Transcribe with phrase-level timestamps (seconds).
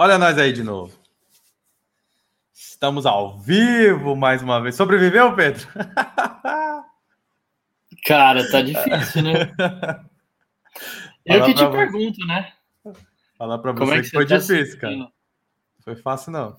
[0.00, 0.96] Olha nós aí de novo.
[2.54, 4.76] Estamos ao vivo mais uma vez.
[4.76, 5.66] Sobreviveu, Pedro?
[8.06, 9.52] Cara, tá difícil, né?
[11.26, 11.76] Eu que te você.
[11.76, 12.52] pergunto, né?
[13.36, 14.96] Falar pra Como você é que, que foi tá difícil, cara.
[14.96, 15.10] Não
[15.82, 16.56] foi fácil, não.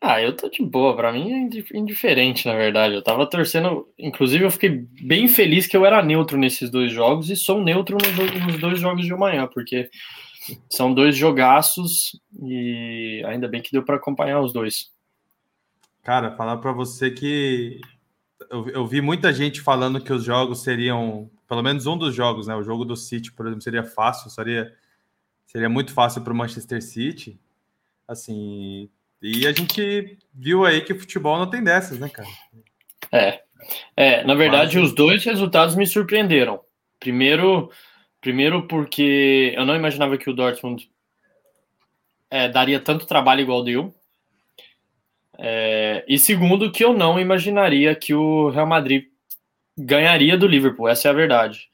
[0.00, 0.94] Ah, eu tô de boa.
[0.94, 2.94] Pra mim é indiferente, na verdade.
[2.94, 3.88] Eu tava torcendo.
[3.98, 7.98] Inclusive, eu fiquei bem feliz que eu era neutro nesses dois jogos e sou neutro
[8.46, 9.90] nos dois jogos de amanhã, porque
[10.70, 14.92] são dois jogaços e ainda bem que deu para acompanhar os dois.
[16.02, 17.80] Cara, falar para você que
[18.50, 22.46] eu, eu, vi muita gente falando que os jogos seriam, pelo menos um dos jogos,
[22.46, 22.54] né?
[22.54, 24.72] O jogo do City, por exemplo, seria fácil, seria,
[25.46, 27.40] seria muito fácil para o Manchester City.
[28.06, 28.90] Assim,
[29.22, 32.28] e a gente viu aí que o futebol não tem dessas, né, cara?
[33.10, 33.42] É.
[33.96, 34.90] É, na verdade, Mas...
[34.90, 36.60] os dois resultados me surpreenderam.
[37.00, 37.70] Primeiro,
[38.24, 40.88] Primeiro porque eu não imaginava que o Dortmund
[42.30, 43.94] é, daria tanto trabalho igual deu.
[45.38, 49.04] É, e segundo que eu não imaginaria que o Real Madrid
[49.76, 51.68] ganharia do Liverpool, essa é a verdade.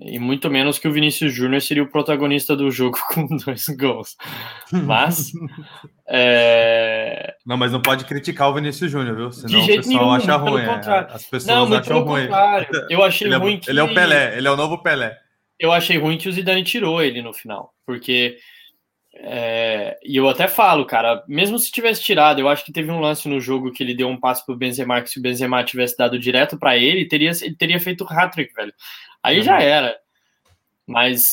[0.00, 4.16] E muito menos que o Vinícius Júnior seria o protagonista do jogo com dois gols.
[4.72, 5.30] Mas.
[6.08, 7.36] é...
[7.46, 9.30] Não, mas não pode criticar o Vinícius Júnior, viu?
[9.30, 10.62] Senão De jeito o pessoal nenhum, acha ruim.
[10.62, 11.14] É.
[11.14, 12.22] As pessoas não, acham ruim.
[12.22, 12.86] Contrário.
[12.90, 13.54] Eu achei ele é ruim.
[13.54, 13.70] É, que...
[13.70, 15.22] Ele é o Pelé, ele é o novo Pelé
[15.64, 18.36] eu achei ruim que o Zidane tirou ele no final, porque
[19.14, 23.00] é, e eu até falo, cara, mesmo se tivesse tirado, eu acho que teve um
[23.00, 25.96] lance no jogo que ele deu um passe pro Benzema, que se o Benzema tivesse
[25.96, 28.72] dado direto para ele, teria, ele teria feito hat-trick, velho.
[29.22, 29.44] Aí uhum.
[29.44, 29.96] já era.
[30.86, 31.28] Mas,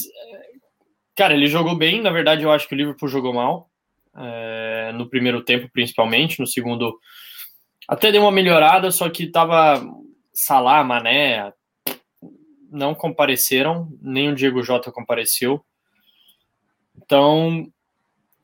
[1.15, 3.69] cara, ele jogou bem, na verdade eu acho que o Liverpool jogou mal,
[4.15, 6.99] é, no primeiro tempo principalmente, no segundo
[7.87, 9.81] até deu uma melhorada, só que tava
[10.31, 11.51] Salah, Mané,
[12.71, 15.63] não compareceram, nem o Diego Jota compareceu.
[16.95, 17.67] Então,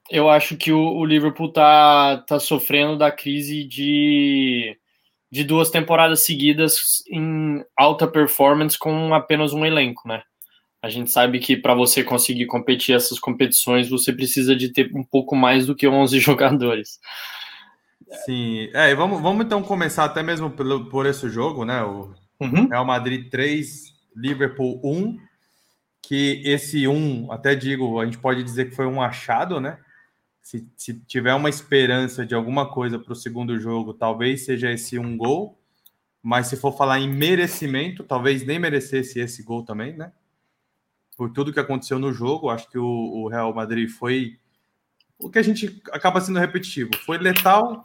[0.09, 4.77] eu acho que o, o Liverpool tá, tá sofrendo da crise de,
[5.31, 10.21] de duas temporadas seguidas em alta performance com apenas um elenco, né?
[10.81, 15.03] A gente sabe que para você conseguir competir essas competições, você precisa de ter um
[15.03, 16.99] pouco mais do que 11 jogadores.
[18.23, 21.81] Sim, é, vamos, vamos então começar até mesmo por, por esse jogo, né?
[21.83, 22.67] O uhum.
[22.67, 25.19] Real Madrid 3, Liverpool 1,
[26.01, 29.79] que esse 1, até digo, a gente pode dizer que foi um achado, né?
[30.41, 34.99] Se, se tiver uma esperança de alguma coisa para o segundo jogo, talvez seja esse
[34.99, 35.59] um gol.
[36.21, 40.11] Mas se for falar em merecimento, talvez nem merecesse esse gol também, né?
[41.17, 44.39] Por tudo que aconteceu no jogo, acho que o, o Real Madrid foi
[45.19, 46.91] o que a gente acaba sendo repetitivo.
[47.05, 47.83] Foi letal,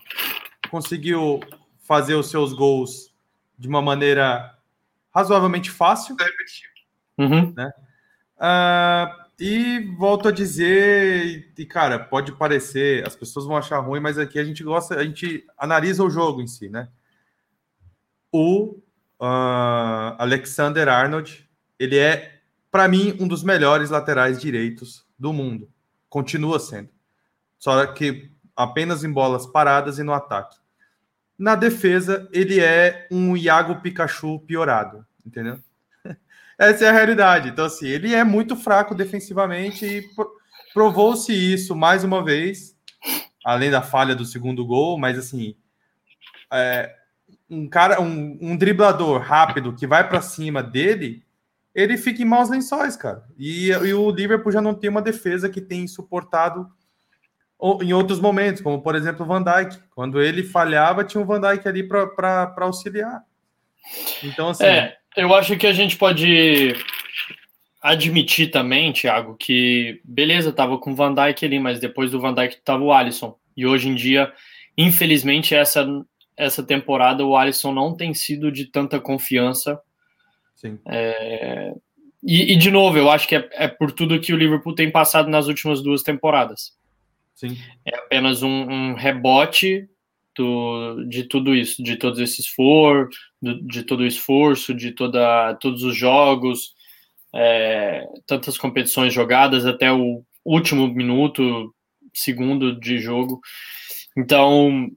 [0.71, 1.41] conseguiu
[1.81, 3.15] fazer os seus gols
[3.59, 4.59] de uma maneira
[5.15, 6.17] razoavelmente fácil.
[7.19, 7.53] Uhum.
[7.55, 7.71] Né?
[8.37, 14.19] Uh, e volto a dizer, e cara, pode parecer, as pessoas vão achar ruim, mas
[14.19, 16.89] aqui a gente gosta, a gente analisa o jogo em si, né?
[18.33, 18.79] O
[19.21, 25.71] uh, Alexander Arnold, ele é, para mim, um dos melhores laterais direitos do mundo.
[26.09, 26.91] Continua sendo.
[27.59, 30.59] Só que apenas em bolas paradas e no ataque.
[31.41, 35.59] Na defesa, ele é um Iago Pikachu piorado, entendeu?
[36.59, 37.49] Essa é a realidade.
[37.49, 40.05] Então, assim, ele é muito fraco defensivamente e
[40.75, 42.77] provou-se isso mais uma vez,
[43.43, 45.57] além da falha do segundo gol, mas assim,
[46.53, 46.95] é,
[47.49, 51.25] um cara, um, um driblador rápido que vai para cima dele,
[51.75, 53.25] ele fica em maus lençóis, cara.
[53.39, 56.71] E, e o Liverpool já não tem uma defesa que tem suportado
[57.83, 59.79] em outros momentos, como por exemplo o Van Dijk.
[59.95, 63.23] Quando ele falhava, tinha um Van Dijk ali para auxiliar.
[64.23, 64.65] Então, assim.
[64.65, 66.75] É, eu acho que a gente pode
[67.83, 72.35] admitir também, Thiago, que beleza, tava com o Van Dijk ali, mas depois do Van
[72.35, 73.37] Dijk tava o Alisson.
[73.57, 74.33] E hoje em dia,
[74.77, 75.87] infelizmente, essa,
[76.37, 79.81] essa temporada o Alisson não tem sido de tanta confiança.
[80.55, 80.79] Sim.
[80.87, 81.73] É,
[82.23, 84.91] e, e, de novo, eu acho que é, é por tudo que o Liverpool tem
[84.91, 86.79] passado nas últimas duas temporadas.
[87.41, 87.57] Sim.
[87.87, 89.89] É apenas um, um rebote
[90.37, 93.09] do, de tudo isso, de todos esses for,
[93.41, 96.75] do, de todo o esforço, de toda, todos os jogos,
[97.35, 101.75] é, tantas competições jogadas até o último minuto,
[102.13, 103.41] segundo de jogo.
[104.15, 104.91] Então,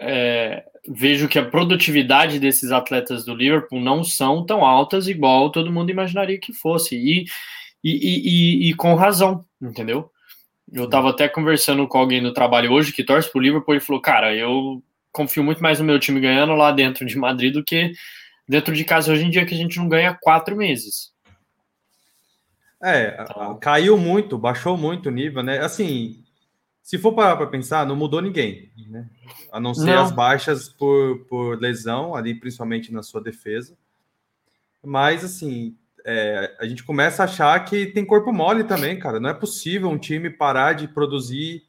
[0.00, 5.72] é, vejo que a produtividade desses atletas do Liverpool não são tão altas igual todo
[5.72, 6.96] mundo imaginaria que fosse.
[6.96, 7.24] E,
[7.84, 10.10] e, e, e com razão, entendeu?
[10.72, 14.02] Eu estava até conversando com alguém no trabalho hoje que torce pro Liverpool e falou:
[14.02, 17.92] Cara, eu confio muito mais no meu time ganhando lá dentro de Madrid do que
[18.48, 21.12] dentro de casa hoje em dia, que a gente não ganha quatro meses.
[22.82, 23.58] É, então...
[23.58, 25.58] caiu muito, baixou muito o nível, né?
[25.58, 26.22] Assim,
[26.82, 29.08] se for parar para pensar, não mudou ninguém, né?
[29.52, 30.02] A não ser não.
[30.04, 33.76] as baixas por, por lesão, ali principalmente na sua defesa.
[34.82, 35.76] Mas, assim,
[36.10, 39.20] é, a gente começa a achar que tem corpo mole também, cara.
[39.20, 41.64] Não é possível um time parar de produzir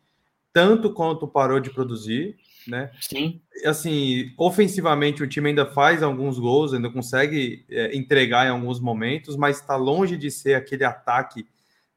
[0.53, 2.89] tanto quanto parou de produzir, né?
[3.01, 3.41] Sim.
[3.65, 9.35] Assim, ofensivamente o time ainda faz alguns gols, ainda consegue é, entregar em alguns momentos,
[9.35, 11.45] mas está longe de ser aquele ataque.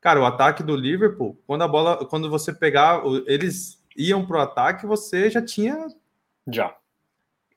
[0.00, 4.84] Cara, o ataque do Liverpool, quando a bola, quando você pegar, eles iam pro ataque,
[4.84, 5.86] você já tinha
[6.48, 6.74] já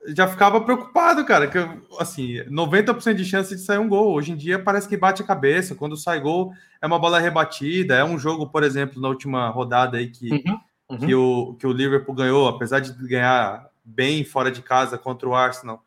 [0.08, 1.58] já ficava preocupado, cara, que
[1.98, 4.14] assim, 90% de chance de sair um gol.
[4.14, 5.74] Hoje em dia parece que bate a cabeça.
[5.74, 7.94] Quando sai gol, é uma bola rebatida.
[7.94, 10.60] É um jogo, por exemplo, na última rodada aí que, uhum,
[10.90, 10.98] uhum.
[10.98, 15.34] que, o, que o Liverpool ganhou, apesar de ganhar bem fora de casa contra o
[15.34, 15.84] Arsenal.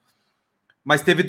[0.84, 1.26] Mas teve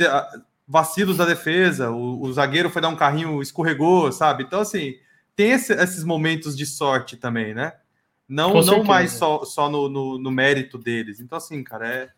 [0.67, 4.45] vacilos da defesa, o, o zagueiro foi dar um carrinho, escorregou, sabe?
[4.45, 4.95] Então, assim,
[5.35, 7.73] tem esse, esses momentos de sorte também, né?
[8.29, 11.19] Não, não mais só, só no, no, no mérito deles.
[11.19, 12.09] Então, assim, cara, é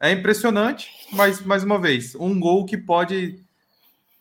[0.00, 3.38] é impressionante, mas mais uma vez, um gol que pode,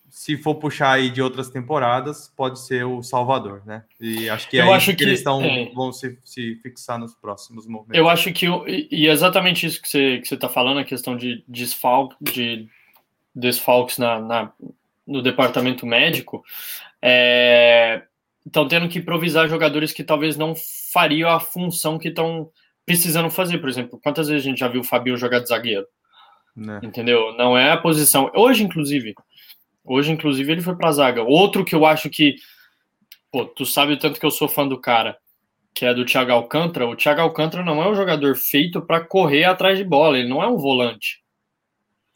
[0.09, 3.85] se for puxar aí de outras temporadas, pode ser o Salvador, né?
[3.99, 5.71] E acho que é eu acho que, que eles estão, é.
[5.73, 7.97] vão se, se fixar nos próximos momentos.
[7.97, 8.45] Eu acho que,
[8.91, 12.15] e é exatamente isso que você está que você tá falando, a questão de desfalque,
[12.21, 12.67] de
[13.33, 14.51] desfalques na, na,
[15.07, 16.43] no departamento médico,
[18.45, 20.53] estão é, tendo que improvisar jogadores que talvez não
[20.91, 22.51] fariam a função que estão
[22.89, 23.59] precisando fazer.
[23.59, 25.85] Por exemplo, quantas vezes a gente já viu o Fabinho jogar de zagueiro?
[26.55, 26.79] Né.
[26.81, 27.35] Entendeu?
[27.37, 28.31] Não é a posição.
[28.35, 29.13] Hoje, inclusive,
[29.85, 31.21] hoje, inclusive, ele foi para zaga.
[31.21, 32.35] Outro que eu acho que,
[33.31, 35.15] pô, tu sabe o tanto que eu sou fã do cara,
[35.71, 36.87] que é do Thiago Alcântara.
[36.87, 40.41] O Thiago Alcântara não é um jogador feito para correr atrás de bola, ele não
[40.41, 41.21] é um volante.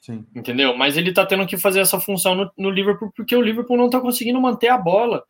[0.01, 0.25] Sim.
[0.35, 0.75] Entendeu?
[0.75, 3.91] Mas ele tá tendo que fazer essa função no, no Liverpool porque o Liverpool não
[3.91, 5.23] tá conseguindo manter a bola.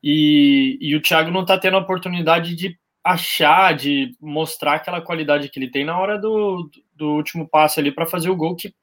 [0.00, 5.48] E, e o Thiago não tá tendo a oportunidade de achar, de mostrar aquela qualidade
[5.48, 8.74] que ele tem na hora do, do último passe ali para fazer o gol, que,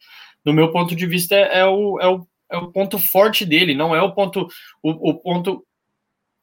[0.46, 3.76] do meu ponto de vista, é, é, o, é, o, é o ponto forte dele,
[3.76, 4.48] não é o ponto.
[4.82, 5.66] O, o ponto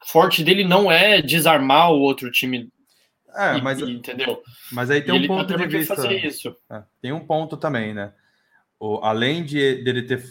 [0.05, 2.69] forte dele não é desarmar o outro time.
[3.35, 4.43] É, e, mas, entendeu?
[4.71, 5.95] Mas aí tem um tá ponto tá de vista.
[5.95, 6.55] Fazer isso.
[6.69, 8.13] É, tem um ponto também, né?
[8.79, 10.23] O, além de dele ter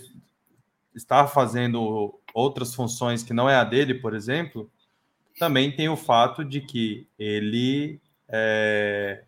[0.95, 4.71] estar fazendo outras funções que não é a dele, por exemplo,
[5.39, 9.25] também tem o fato de que ele é,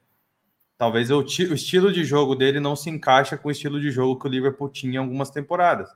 [0.79, 4.19] talvez o, o, estilo de jogo dele não se encaixa com o estilo de jogo
[4.19, 5.89] que o Liverpool tinha em algumas temporadas.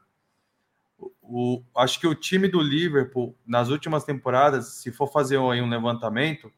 [0.99, 5.61] O, o, acho que o time do Liverpool, nas últimas temporadas, se for fazer aí
[5.61, 6.50] um levantamento,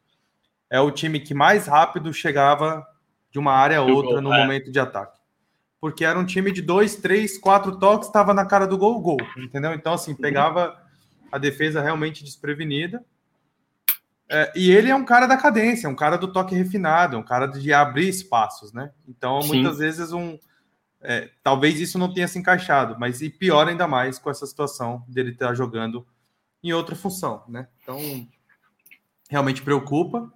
[0.71, 2.87] é o time que mais rápido chegava
[3.31, 4.41] de uma área a outra no é.
[4.41, 5.19] momento de ataque.
[5.81, 9.19] Porque era um time de dois, três, quatro toques, estava na cara do gol, gol,
[9.37, 9.73] entendeu?
[9.75, 10.77] Então, assim, pegava
[11.31, 13.05] a defesa realmente desprevenida
[14.31, 17.47] é, e ele é um cara da cadência, um cara do toque refinado, um cara
[17.47, 18.93] de abrir espaços, né?
[19.09, 19.49] Então, Sim.
[19.49, 20.39] muitas vezes, um.
[21.01, 25.05] É, talvez isso não tenha se encaixado, mas e pior ainda mais com essa situação
[25.09, 26.07] dele estar jogando
[26.63, 27.69] em outra função, né?
[27.83, 28.29] Então,
[29.31, 30.31] realmente preocupa,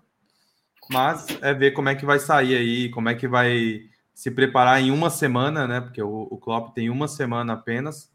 [0.89, 3.81] mas é ver como é que vai sair aí, como é que vai
[4.15, 5.81] se preparar em uma semana, né?
[5.81, 8.11] Porque o, o Klopp tem uma semana apenas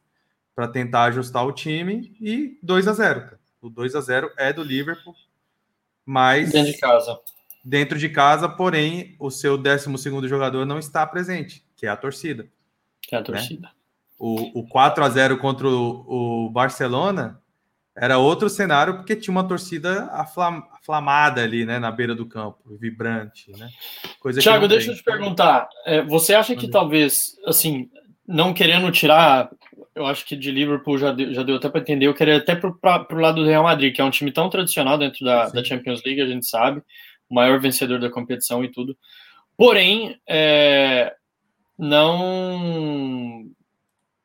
[0.56, 4.64] para tentar ajustar o time e 2 a 0 O 2 a 0 é do
[4.64, 5.14] Liverpool
[6.08, 7.20] mas dentro de casa.
[7.64, 9.92] Dentro de casa, porém, o seu 12
[10.30, 12.48] jogador não está presente, que é a torcida.
[13.02, 13.26] Que é a né?
[13.26, 13.68] torcida.
[13.68, 13.74] Né?
[14.18, 17.42] O, o 4 a 0 contra o, o, Barcelona
[17.94, 22.58] era outro cenário, porque tinha uma torcida aflam, aflamada ali, né, na beira do campo,
[22.80, 23.70] vibrante, né?
[24.20, 24.94] Coisa Thiago, deixa tem.
[24.94, 25.68] eu te perguntar.
[25.86, 27.90] É, você acha que talvez, assim,
[28.26, 29.50] não querendo tirar
[29.98, 32.06] eu acho que de Liverpool já deu, já deu até para entender.
[32.06, 34.98] Eu queria até para o lado do Real Madrid, que é um time tão tradicional
[34.98, 36.82] dentro da, da, Champions League, a gente sabe,
[37.28, 38.96] o maior vencedor da competição e tudo.
[39.58, 41.14] Porém, é,
[41.78, 43.46] não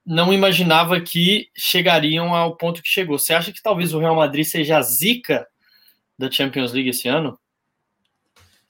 [0.04, 3.18] não imaginava que chegariam ao ponto que chegou.
[3.18, 5.46] Você acha que talvez o Real Madrid seja a zica
[6.18, 7.38] da Champions League esse ano?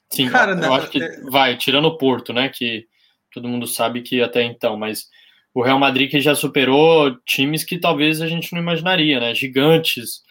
[0.09, 1.21] Sim, Cara, eu não, acho que é...
[1.23, 2.47] vai, tirando o Porto, né?
[2.49, 2.87] Que
[3.31, 5.09] todo mundo sabe que até então, mas
[5.53, 9.35] o Real Madrid que já superou times que talvez a gente não imaginaria, né?
[9.35, 10.21] Gigantes,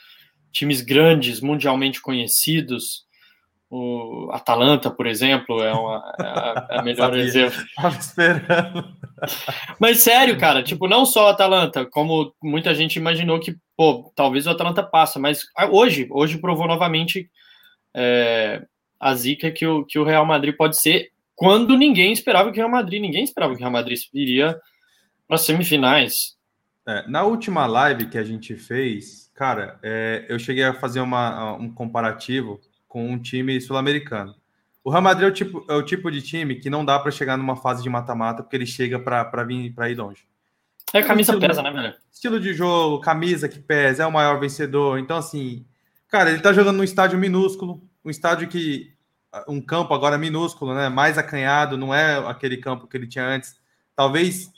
[0.52, 3.05] times grandes, mundialmente conhecidos.
[3.71, 7.59] O Atalanta, por exemplo, é, uma, é a, é melhor exemplo.
[7.62, 8.97] Estava esperando.
[9.81, 14.47] Mas sério, cara, tipo, não só o Atalanta, como muita gente imaginou que, pô, talvez
[14.47, 17.31] o Atalanta passa, mas hoje, hoje provou novamente
[17.95, 18.62] é,
[18.99, 22.62] a zica que o, que o Real Madrid pode ser quando ninguém esperava que o
[22.62, 24.57] Real Madrid, ninguém esperava que o Real Madrid iria
[25.33, 26.37] para semifinais.
[26.87, 31.55] É, na última live que a gente fez, cara, é, eu cheguei a fazer uma,
[31.55, 34.35] um comparativo com um time sul-americano.
[34.85, 37.11] O Real Madrid é o, tipo, é o tipo de time que não dá para
[37.11, 40.27] chegar numa fase de mata-mata porque ele chega para vir para ir longe.
[40.93, 41.95] É, a camisa estilo, pesa, né, velho?
[42.12, 44.99] Estilo de jogo, camisa que pesa, é o maior vencedor.
[44.99, 45.65] Então, assim,
[46.09, 48.93] cara, ele tá jogando num estádio minúsculo, um estádio que.
[49.49, 50.91] Um campo agora minúsculo, né?
[50.91, 53.57] Mais acanhado, não é aquele campo que ele tinha antes.
[53.97, 54.53] Talvez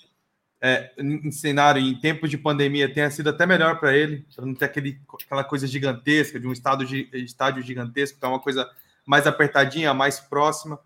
[0.66, 4.54] é, em cenário, em tempos de pandemia, tenha sido até melhor para ele, para não
[4.54, 8.66] ter aquele, aquela coisa gigantesca, de um estado de, estádio gigantesco, é uma coisa
[9.04, 10.78] mais apertadinha, mais próxima.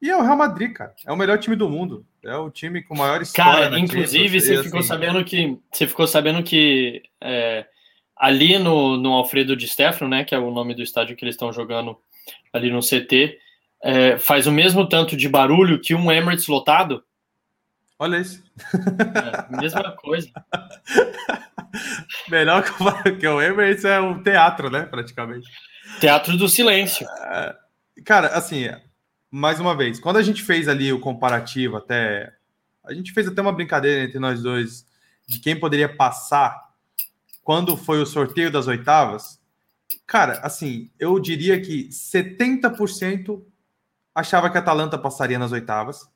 [0.00, 0.94] E é o Real Madrid, cara.
[1.06, 2.06] É o melhor time do mundo.
[2.24, 3.64] É o time com maior história.
[3.64, 4.88] Cara, inclusive, você ficou assim...
[4.88, 5.58] sabendo que.
[5.70, 7.66] Você ficou sabendo que é,
[8.16, 10.24] ali no, no Alfredo de Stefano, né?
[10.24, 11.98] Que é o nome do estádio que eles estão jogando
[12.50, 13.38] ali no CT,
[13.82, 17.02] é, faz o mesmo tanto de barulho que um Emirates lotado.
[17.98, 18.42] Olha isso.
[19.52, 20.30] É, mesma coisa.
[22.28, 22.62] Melhor
[23.18, 24.82] que o Emirates é um teatro, né?
[24.82, 25.48] Praticamente.
[25.98, 27.06] Teatro do silêncio.
[27.08, 27.56] É,
[28.04, 28.68] cara, assim,
[29.30, 32.32] mais uma vez, quando a gente fez ali o comparativo, até.
[32.84, 34.86] A gente fez até uma brincadeira entre nós dois
[35.26, 36.68] de quem poderia passar
[37.42, 39.40] quando foi o sorteio das oitavas.
[40.06, 43.42] Cara, assim, eu diria que 70%
[44.14, 46.08] achava que a Atalanta passaria nas oitavas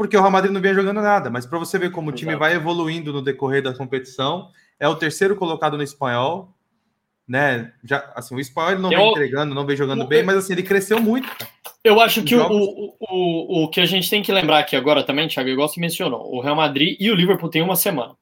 [0.00, 1.28] porque o Real Madrid não vinha jogando nada.
[1.28, 4.96] Mas para você ver como o time vai evoluindo no decorrer da competição, é o
[4.96, 6.56] terceiro colocado no espanhol,
[7.28, 7.70] né?
[7.84, 10.54] Já, assim, o espanhol não eu, vem entregando, não vem jogando eu, bem, mas assim,
[10.54, 11.28] ele cresceu muito.
[11.28, 11.50] Cara.
[11.84, 15.04] Eu acho que o, o, o, o que a gente tem que lembrar aqui agora
[15.04, 18.16] também, Thiago, igual você mencionou, o Real Madrid e o Liverpool tem uma semana.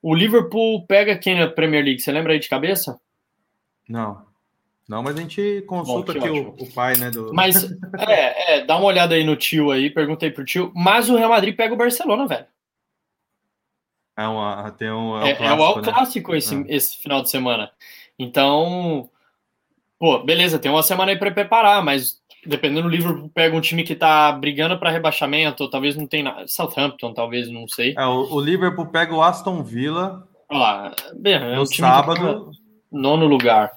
[0.00, 2.00] O Liverpool pega quem na Premier League?
[2.00, 2.98] Você lembra aí de cabeça?
[3.86, 4.24] Não.
[4.88, 7.10] Não, mas a gente consulta Bom, aqui o, o, pai, né?
[7.10, 7.32] Do...
[7.34, 7.64] Mas,
[8.08, 10.72] é, é, dá uma olhada aí no tio aí, perguntei pro tio.
[10.74, 12.46] Mas o Real Madrid pega o Barcelona, velho.
[14.16, 16.38] É, uma, tem um, é, é, o clássico, né?
[16.38, 16.64] esse, é.
[16.68, 17.70] esse final de semana.
[18.18, 19.10] Então,
[19.98, 23.82] pô, beleza, tem uma semana aí para preparar, mas dependendo do livro, pega um time
[23.82, 26.46] que tá brigando para rebaixamento, ou talvez não tem nada.
[26.46, 27.94] Southampton, talvez, não sei.
[27.98, 30.26] É, o, o Liverpool pega o Aston Villa.
[30.48, 32.52] Olha lá, bem, é no sábado.
[32.90, 33.72] Nono lugar.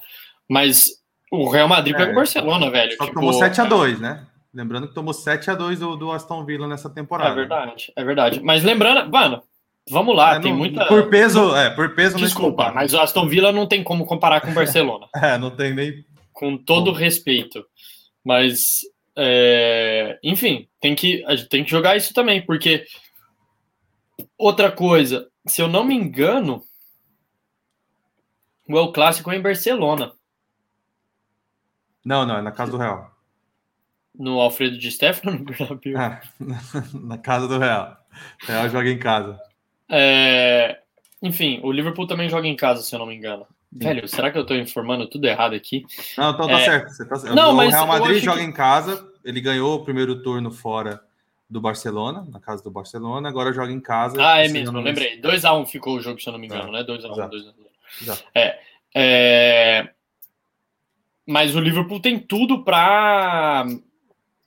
[0.48, 0.99] Mas
[1.30, 2.96] o Real Madrid é, pega o Barcelona, velho.
[2.96, 4.26] Só tipo, tomou 7x2, né?
[4.52, 7.30] Lembrando que tomou 7x2 do, do Aston Villa nessa temporada.
[7.30, 8.40] É verdade, é verdade.
[8.42, 9.42] Mas lembrando, mano,
[9.88, 10.86] vamos lá, é, tem muita.
[10.86, 14.50] Por peso, é, por peso Desculpa, mas o Aston Villa não tem como comparar com
[14.50, 15.06] o Barcelona.
[15.14, 16.04] é, não tem nem.
[16.32, 16.98] Com todo Bom.
[16.98, 17.64] respeito.
[18.24, 18.80] Mas,
[19.16, 20.18] é...
[20.22, 22.84] enfim, tem que, a gente tem que jogar isso também, porque.
[24.36, 26.62] Outra coisa, se eu não me engano,
[28.68, 30.12] o El Clássico é em Barcelona.
[32.04, 33.10] Não, não, é na casa do Real.
[34.18, 35.98] No Alfredo de Stefano, no Bernabéu?
[35.98, 36.20] É,
[36.94, 37.96] na casa do Real.
[38.42, 39.38] O Real joga em casa.
[39.88, 40.80] É...
[41.22, 43.46] Enfim, o Liverpool também joga em casa, se eu não me engano.
[43.72, 43.78] Sim.
[43.78, 45.84] Velho, será que eu tô informando tudo errado aqui?
[46.16, 46.64] Não, então tá é...
[46.64, 46.90] certo.
[46.90, 47.34] Você tá...
[47.34, 48.46] Não, o mas Real Madrid joga que...
[48.46, 51.00] em casa, ele ganhou o primeiro turno fora
[51.48, 54.16] do Barcelona, na casa do Barcelona, agora joga em casa.
[54.24, 55.20] Ah, é mesmo, lembrei.
[55.20, 56.72] 2x1 um ficou o jogo, se eu não me engano, é.
[56.72, 56.84] né?
[56.84, 57.54] 2x1.
[58.08, 58.58] Um, é,
[58.94, 59.90] é,
[61.30, 63.64] mas o Liverpool tem tudo para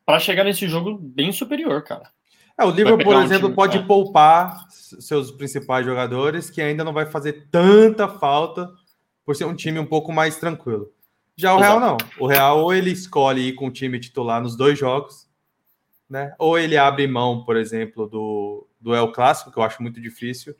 [0.06, 2.12] para chegar nesse jogo bem superior, cara.
[2.60, 3.82] É, o Liverpool, por exemplo, time, pode é.
[3.82, 8.70] poupar seus principais jogadores, que ainda não vai fazer tanta falta
[9.26, 10.92] por ser um time um pouco mais tranquilo.
[11.38, 11.80] Já o Exato.
[11.80, 11.98] Real não.
[12.20, 15.28] O Real ou ele escolhe ir com o time titular nos dois jogos,
[16.10, 16.36] né?
[16.38, 20.54] Ou ele abre mão, por exemplo, do, do El Clássico, que eu acho muito difícil,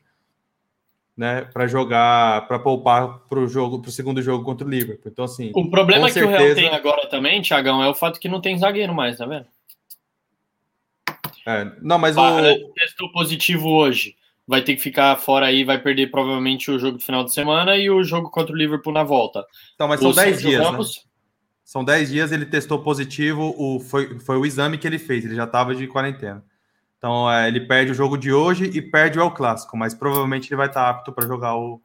[1.16, 5.12] né, para jogar, para poupar para o jogo, para o segundo jogo contra o Liverpool.
[5.12, 5.52] Então, assim.
[5.56, 6.36] O problema que certeza...
[6.36, 9.26] o Real tem agora também, Thiagão, é o fato que não tem zagueiro mais, tá
[9.26, 9.46] vendo?
[11.46, 12.74] É, não, mas o.
[12.74, 14.16] Testou positivo hoje.
[14.46, 17.78] Vai ter que ficar fora aí, vai perder provavelmente o jogo do final de semana
[17.78, 19.46] e o jogo contra o Liverpool na volta.
[19.74, 20.62] Então, mas são 10 dias.
[20.62, 20.98] Ramos...
[20.98, 21.04] Né?
[21.64, 25.36] São 10 dias, ele testou positivo, o, foi, foi o exame que ele fez, ele
[25.36, 26.44] já estava de quarentena.
[27.04, 30.48] Então é, ele perde o jogo de hoje e perde o El Clássico, mas provavelmente
[30.48, 31.82] ele vai estar apto para jogar o,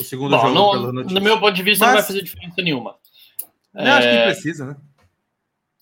[0.00, 0.92] o segundo Bom, jogo.
[0.94, 1.94] Não, no meu ponto de vista, mas...
[1.94, 2.94] não vai fazer diferença nenhuma.
[3.74, 3.90] Eu é...
[3.90, 4.76] acho que precisa, né?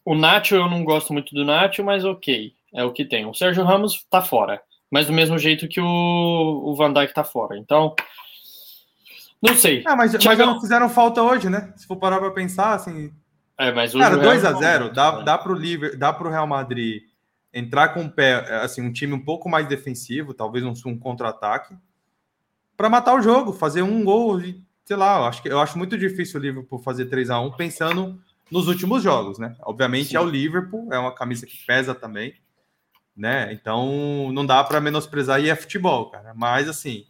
[0.04, 3.24] O Nacho, eu não gosto muito do Nacho, mas ok, é o que tem.
[3.24, 5.84] O Sérgio Ramos tá fora, mas do mesmo jeito que o,
[6.64, 7.56] o Van Dijk tá fora.
[7.56, 7.94] Então,
[9.40, 9.84] não sei.
[9.86, 11.72] Ah, mas, mas não fizeram falta hoje, né?
[11.76, 13.12] Se for parar para pensar, assim.
[13.56, 16.46] É, mas Cara, 2 a 0 dá, dá para o Liverpool, dá para o Real
[16.48, 17.04] Madrid
[17.54, 21.74] entrar com um pé, assim, um time um pouco mais defensivo, talvez um, um contra-ataque,
[22.76, 25.78] para matar o jogo, fazer um gol, e, sei lá, eu acho, que, eu acho
[25.78, 28.20] muito difícil o Liverpool fazer 3 a 1 pensando
[28.50, 29.54] nos últimos jogos, né?
[29.62, 30.16] Obviamente Sim.
[30.16, 32.34] é o Liverpool, é uma camisa que pesa também,
[33.16, 33.52] né?
[33.52, 36.34] Então não dá para menosprezar e é futebol, cara.
[36.34, 37.06] Mas assim,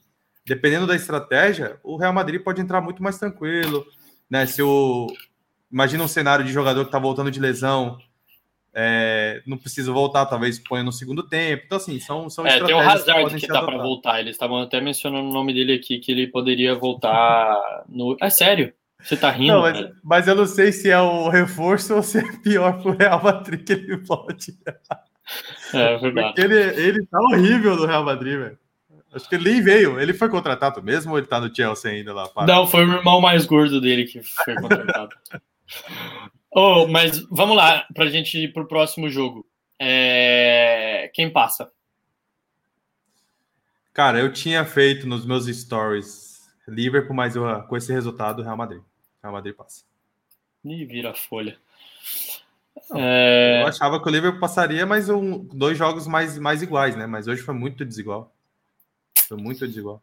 [0.46, 3.84] dependendo da estratégia, o Real Madrid pode entrar muito mais tranquilo,
[4.28, 4.46] né?
[4.46, 5.06] Se o
[5.72, 7.98] imagina um cenário de jogador que está voltando de lesão,
[8.74, 11.62] é, não precisa voltar, talvez ponha no segundo tempo.
[11.64, 14.18] Então, assim, são, são é, Tem o Hazard que, que tá para voltar.
[14.20, 18.16] Eles estavam até mencionando o nome dele aqui, que ele poderia voltar no.
[18.20, 18.72] É sério?
[19.00, 19.52] Você tá rindo?
[19.52, 22.96] Não, mas, mas, eu não sei se é o reforço ou se é pior pro
[22.96, 24.58] Real Madrid que ele pode.
[25.72, 26.28] É, é verdade.
[26.28, 28.58] Porque ele, ele tá horrível no Real Madrid, velho.
[29.14, 30.00] Acho que ele nem veio.
[30.00, 32.26] Ele foi contratado mesmo ou ele tá no Chelsea ainda lá?
[32.28, 32.46] Para?
[32.46, 35.14] Não, foi o irmão mais gordo dele que foi contratado.
[36.54, 39.46] oh, mas vamos lá, pra gente ir pro próximo jogo.
[39.78, 41.10] É...
[41.14, 41.70] Quem passa?
[43.92, 46.34] Cara, eu tinha feito nos meus stories
[46.66, 48.82] Liverpool, mas eu, com esse resultado, Real Madrid.
[49.22, 49.84] Real Madrid passa.
[50.64, 51.58] E vira a folha.
[52.90, 53.62] Não, é...
[53.62, 57.06] Eu achava que o Liverpool passaria, mas um, dois jogos mais, mais iguais, né?
[57.06, 58.32] Mas hoje foi muito desigual.
[59.28, 60.02] Foi muito desigual.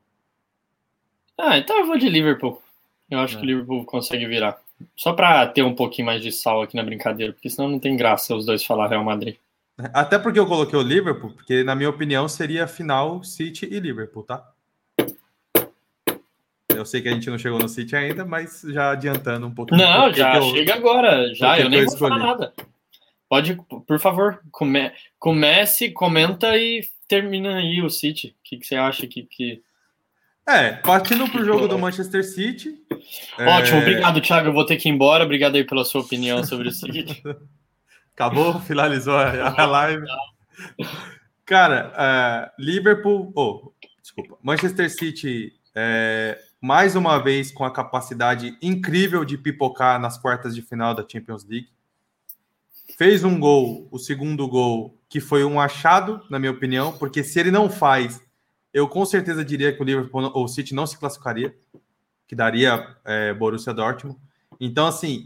[1.37, 2.61] Ah, então eu vou de Liverpool.
[3.09, 3.39] Eu acho é.
[3.39, 4.61] que o Liverpool consegue virar.
[4.95, 7.95] Só para ter um pouquinho mais de sal aqui na brincadeira, porque senão não tem
[7.95, 9.35] graça os dois falar Real Madrid.
[9.93, 14.23] Até porque eu coloquei o Liverpool, porque na minha opinião seria final City e Liverpool,
[14.23, 14.47] tá?
[16.69, 19.81] Eu sei que a gente não chegou no City ainda, mas já adiantando um pouquinho.
[19.81, 22.53] Não, já eu, chega agora, já, eu nem vou falar nada.
[23.29, 23.57] Pode,
[23.87, 28.35] por favor, come, comece, comenta e termina aí o City.
[28.39, 29.61] O que, que você acha que, que...
[30.47, 32.80] É, partindo para o jogo do Manchester City.
[33.37, 33.81] Ótimo, é...
[33.81, 34.49] obrigado, Thiago.
[34.49, 35.23] Eu vou ter que ir embora.
[35.23, 37.21] Obrigado aí pela sua opinião sobre o City.
[38.13, 40.05] Acabou, finalizou a, live.
[41.45, 49.25] Cara, uh, Liverpool, oh, desculpa, Manchester City é, mais uma vez com a capacidade incrível
[49.25, 51.69] de pipocar nas quartas de final da Champions League.
[52.97, 57.39] Fez um gol, o segundo gol, que foi um achado, na minha opinião, porque se
[57.39, 58.21] ele não faz,
[58.73, 61.55] eu com certeza diria que o Liverpool ou o City não se classificaria,
[62.31, 64.17] que daria é, Borussia Dortmund.
[64.57, 65.25] Então, assim,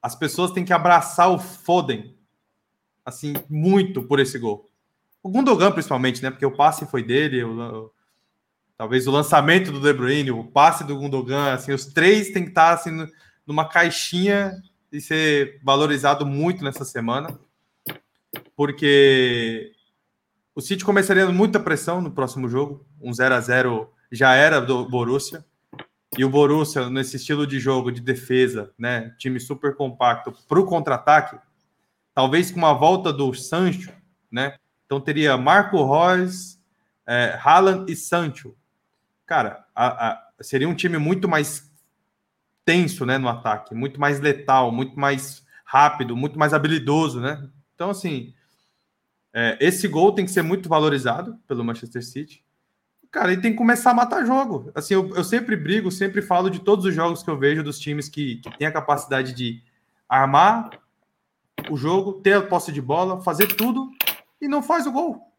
[0.00, 2.16] as pessoas têm que abraçar o Foden,
[3.04, 4.70] assim, muito por esse gol.
[5.24, 6.30] O Gundogan, principalmente, né?
[6.30, 7.90] Porque o passe foi dele, o,
[8.76, 12.50] talvez o lançamento do De Bruyne, o passe do Gundogan, assim, os três têm que
[12.50, 13.08] estar assim,
[13.44, 14.52] numa caixinha
[14.92, 17.40] e ser valorizado muito nessa semana,
[18.54, 19.72] porque
[20.54, 24.88] o City começaria muita pressão no próximo jogo, um 0 a 0 já era do
[24.88, 25.44] Borussia,
[26.18, 30.66] e o Borussia, nesse estilo de jogo de defesa, né, time super compacto, para o
[30.66, 31.38] contra-ataque,
[32.12, 33.92] talvez com uma volta do Sancho,
[34.30, 36.58] né, então teria Marco Reus,
[37.06, 38.56] é, Haaland e Sancho,
[39.24, 41.70] cara, a, a, seria um time muito mais
[42.64, 47.48] tenso, né, no ataque, muito mais letal, muito mais rápido, muito mais habilidoso, né?
[47.74, 48.34] Então, assim,
[49.32, 52.44] é, esse gol tem que ser muito valorizado pelo Manchester City.
[53.10, 54.70] Cara, ele tem que começar a matar jogo.
[54.74, 57.78] Assim, eu, eu sempre brigo, sempre falo de todos os jogos que eu vejo dos
[57.78, 59.62] times que, que têm a capacidade de
[60.08, 60.70] armar
[61.68, 63.90] o jogo, ter a posse de bola, fazer tudo
[64.40, 65.30] e não faz o gol.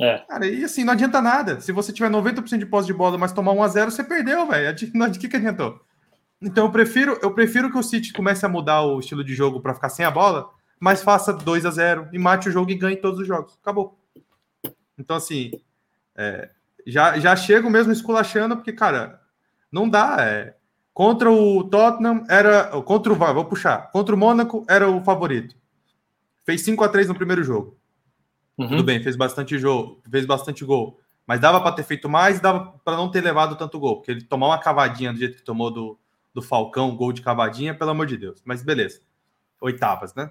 [0.00, 0.18] É.
[0.18, 1.60] Cara, e assim, não adianta nada.
[1.60, 4.46] Se você tiver 90% de posse de bola, mas tomar 1 a 0 você perdeu,
[4.46, 4.74] velho.
[4.76, 5.80] De que, que adiantou?
[6.42, 9.60] Então eu prefiro, eu prefiro que o City comece a mudar o estilo de jogo
[9.60, 12.74] para ficar sem a bola, mas faça 2 a 0 e mate o jogo e
[12.74, 13.58] ganhe todos os jogos.
[13.62, 13.98] Acabou.
[14.98, 15.50] Então, assim,
[16.14, 16.50] é,
[16.86, 19.20] já, já chego mesmo esculachando, porque, cara,
[19.70, 20.16] não dá.
[20.20, 20.54] É,
[20.94, 22.80] contra o Tottenham era.
[22.82, 23.16] Contra o.
[23.16, 23.90] Vou puxar.
[23.90, 25.56] Contra o Mônaco era o favorito.
[26.44, 27.76] Fez 5 a 3 no primeiro jogo.
[28.56, 28.68] Uhum.
[28.68, 30.98] Tudo bem, fez bastante jogo, fez bastante gol.
[31.26, 34.22] Mas dava para ter feito mais, dava para não ter levado tanto gol, porque ele
[34.22, 35.98] tomar uma cavadinha do jeito que tomou do,
[36.32, 38.40] do Falcão, gol de cavadinha, pelo amor de Deus.
[38.44, 39.00] Mas beleza.
[39.60, 40.30] Oitavas, né?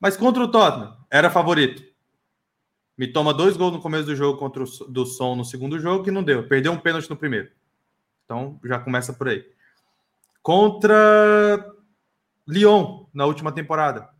[0.00, 1.82] Mas contra o Tottenham, era favorito.
[2.98, 6.02] Me toma dois gols no começo do jogo contra o do Som no segundo jogo,
[6.02, 6.46] que não deu.
[6.48, 7.48] Perdeu um pênalti no primeiro.
[8.24, 9.46] Então já começa por aí.
[10.42, 11.64] Contra
[12.46, 14.10] Lyon, na última temporada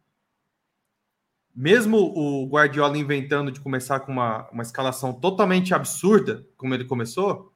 [1.58, 7.52] mesmo o Guardiola inventando de começar com uma, uma escalação totalmente absurda, como ele começou,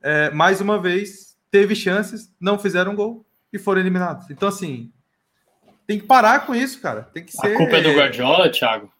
[0.00, 4.30] é, mais uma vez teve chances, não fizeram gol e foram eliminados.
[4.30, 4.92] Então, assim,
[5.84, 7.02] tem que parar com isso, cara.
[7.02, 7.54] Tem que ser.
[7.54, 8.92] A culpa é do Guardiola, Thiago?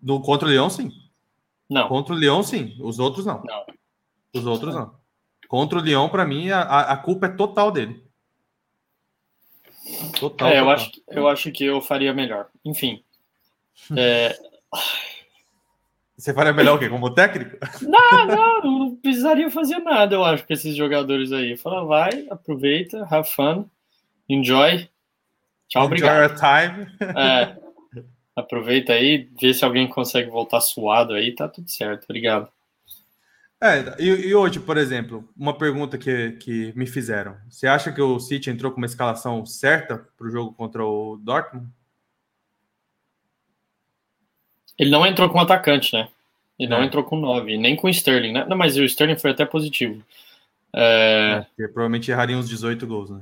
[0.00, 0.92] No, contra o Leão, sim.
[1.68, 1.88] Não.
[1.88, 2.76] Contra o Leão, sim.
[2.80, 3.42] Os outros, não.
[3.44, 3.66] Não.
[4.34, 4.94] Os outros, não.
[5.48, 8.02] Contra o Leão, para mim, a, a culpa é total dele.
[10.18, 12.48] Total, é, eu, Acho, eu acho que eu faria melhor.
[12.64, 13.02] Enfim.
[13.96, 14.38] É...
[16.16, 16.88] Você faria melhor o quê?
[16.88, 17.56] Como técnico?
[17.82, 21.56] Não, não, não precisaria fazer nada, eu acho, com esses jogadores aí.
[21.56, 23.64] Fala, vai, aproveita, have fun,
[24.28, 24.88] enjoy.
[25.68, 26.34] Tchau, enjoy obrigado.
[26.34, 26.88] time.
[27.16, 27.56] É,
[28.40, 32.04] aproveita aí, vê se alguém consegue voltar suado aí, tá tudo certo.
[32.04, 32.48] Obrigado.
[33.60, 37.36] É, e, e, hoje, por exemplo, uma pergunta que, que me fizeram.
[37.50, 41.16] Você acha que o City entrou com uma escalação certa para o jogo contra o
[41.16, 41.66] Dortmund?
[44.78, 46.08] Ele não entrou com atacante, né?
[46.56, 46.84] Ele não é.
[46.84, 48.46] entrou com 9, nem com o Sterling, né?
[48.48, 50.04] Não, mas o Sterling foi até positivo.
[50.72, 51.44] É...
[51.58, 53.20] é provavelmente erraria uns 18 gols, né?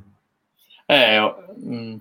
[0.87, 1.23] É.
[1.57, 1.99] Hum...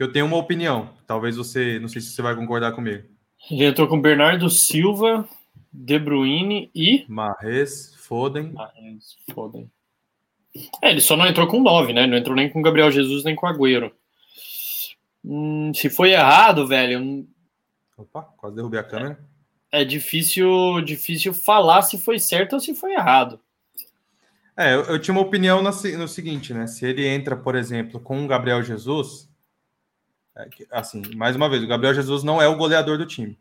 [0.00, 0.88] Eu tenho uma opinião.
[1.06, 1.78] Talvez você.
[1.78, 3.04] Não sei se você vai concordar comigo.
[3.50, 5.28] Ele entrou com Bernardo Silva,
[5.70, 7.04] De Bruyne e.
[7.06, 8.50] Marres, Foden.
[8.50, 9.70] Marres, Foden.
[10.82, 12.06] É, ele só não entrou com 9, né?
[12.06, 13.92] Não entrou nem com Gabriel Jesus, nem com Agüero.
[15.22, 17.26] Hum, se foi errado, velho.
[17.94, 19.20] Opa, quase derrubei a câmera.
[19.70, 23.38] É, é difícil, difícil falar se foi certo ou se foi errado.
[24.56, 26.66] É, eu, eu tinha uma opinião no, no, seguinte, né?
[26.66, 29.29] Se ele entra, por exemplo, com o Gabriel Jesus,
[30.70, 33.38] assim, mais uma vez, o Gabriel Jesus não é o goleador do time.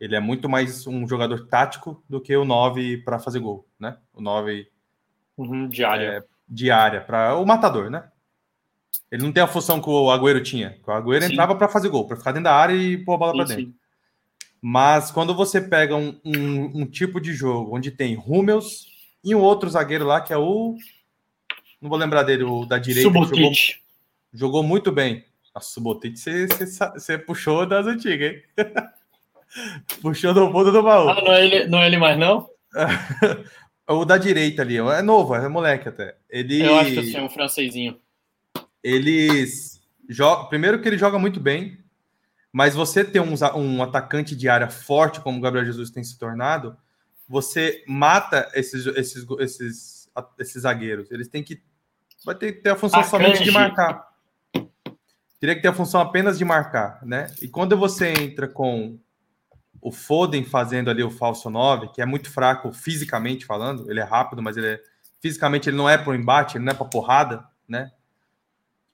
[0.00, 3.96] Ele é muito mais um jogador tático do que o 9 para fazer gol, né?
[4.12, 4.68] O 9
[5.36, 6.18] uhum, diária.
[6.18, 8.04] É, diária, para o matador, né?
[9.10, 10.78] Ele não tem a função que o Agüero tinha.
[10.86, 11.32] O Agüero sim.
[11.32, 13.64] entrava para fazer gol, para ficar dentro da área e pôr a bola para dentro.
[13.64, 13.74] Sim.
[14.60, 18.88] Mas quando você pega um, um, um, tipo de jogo onde tem Rúmeus
[19.24, 20.76] e um outro zagueiro lá que é o.
[21.80, 23.08] Não vou lembrar dele, o da direita.
[23.08, 23.52] Jogou,
[24.32, 25.24] jogou, muito bem.
[25.58, 28.42] A Subotic você, puxou das antigas, hein?
[30.00, 31.08] puxou do fundo do baú.
[31.08, 32.48] Ah, não é ele, não é ele mais, não?
[33.88, 36.16] o da direita ali, é novo, é moleque até.
[36.30, 36.62] Ele...
[36.62, 37.98] Eu acho que eu sei, um francesinho
[38.82, 40.46] eles jogam.
[40.46, 41.78] Primeiro que ele joga muito bem,
[42.52, 46.18] mas você ter um, um atacante de área forte, como o Gabriel Jesus tem se
[46.18, 46.76] tornado,
[47.28, 51.10] você mata esses, esses, esses, esses zagueiros.
[51.10, 51.62] Eles têm que.
[52.24, 54.07] Vai ter que ter a função somente de marcar.
[55.40, 57.28] Teria que ter a função apenas de marcar, né?
[57.40, 58.98] E quando você entra com
[59.80, 64.04] o Foden fazendo ali o falso 9, que é muito fraco fisicamente falando, ele é
[64.04, 64.80] rápido, mas ele é,
[65.20, 67.92] fisicamente ele não é para o embate, ele não é para porrada, né?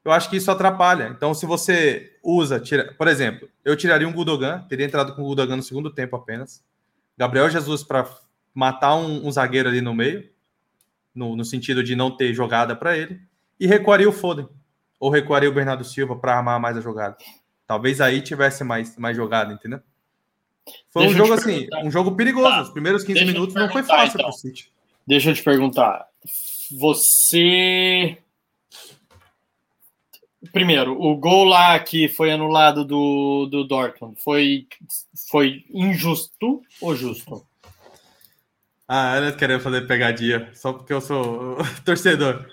[0.04, 1.08] eu acho que isso atrapalha.
[1.08, 5.26] Então, se você usa, tira, por exemplo, eu tiraria um Gudogan, teria entrado com o
[5.26, 6.62] Gudogan no segundo tempo apenas.
[7.16, 8.06] Gabriel Jesus para
[8.52, 10.28] matar um, um, zagueiro ali no meio,
[11.14, 13.20] no, no sentido de não ter jogada para ele,
[13.58, 14.48] e recuaria o Foden,
[15.04, 17.14] ou recuaria o Bernardo Silva para armar mais a jogada.
[17.66, 19.78] Talvez aí tivesse mais, mais jogada, entendeu?
[20.90, 22.48] Foi Deixa um jogo assim, um jogo perigoso.
[22.48, 22.62] Tá.
[22.62, 24.20] Os primeiros 15 minutos não foi fácil então.
[24.20, 24.72] para o City.
[25.06, 26.06] Deixa eu te perguntar.
[26.78, 28.16] Você
[30.54, 34.66] primeiro, o gol lá que foi anulado do, do Dortmund foi,
[35.30, 37.46] foi injusto ou justo?
[38.88, 42.46] Ah, eu não querendo fazer pegadinha, só porque eu sou torcedor.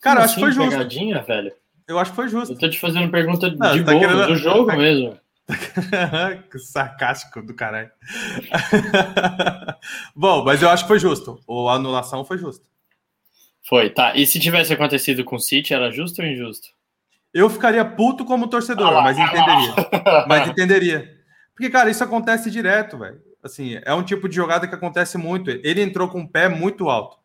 [0.00, 0.70] Cara, Como acho que foi assim, justo.
[0.70, 1.52] Pegadinha, velho?
[1.88, 2.52] Eu acho que foi justo.
[2.52, 4.26] Eu tô te fazendo pergunta não, de tá gol, querendo...
[4.26, 4.76] do jogo tá...
[4.76, 5.18] mesmo.
[6.50, 7.90] que sarcástico do caralho.
[10.14, 11.40] Bom, mas eu acho que foi justo.
[11.48, 12.68] A anulação foi justa.
[13.66, 14.14] Foi, tá.
[14.14, 16.68] E se tivesse acontecido com o City, era justo ou injusto?
[17.32, 19.74] Eu ficaria puto como torcedor, ah, mas entenderia.
[20.28, 21.18] mas entenderia.
[21.54, 23.20] Porque, cara, isso acontece direto, velho.
[23.42, 25.50] Assim, é um tipo de jogada que acontece muito.
[25.50, 27.18] Ele entrou com o pé muito alto,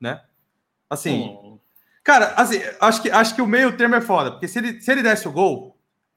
[0.00, 0.20] né?
[0.90, 1.47] Assim, hum.
[2.08, 4.90] Cara, assim, acho que, acho que o meio termo é foda, porque se ele, se
[4.90, 5.76] ele desse o gol,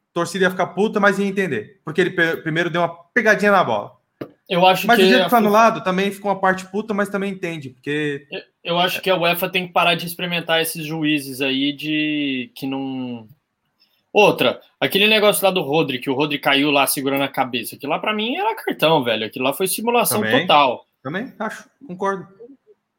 [0.09, 1.81] a torcida ia ficar puta, mas ia entender.
[1.83, 3.91] Porque ele primeiro deu uma pegadinha na bola.
[4.47, 5.03] Eu acho mas que.
[5.03, 8.25] Mas o jeito que foi anulado também ficou uma parte puta, mas também entende, porque.
[8.31, 12.49] Eu, eu acho que a UEFA tem que parar de experimentar esses juízes aí de
[12.55, 13.27] que não.
[14.13, 17.75] Outra, aquele negócio lá do Rodri, que o Rodri caiu lá segurando a cabeça.
[17.75, 19.25] Aquilo lá para mim era cartão, velho.
[19.25, 20.85] Aquilo lá foi simulação também, total.
[21.03, 22.27] Também, acho, concordo.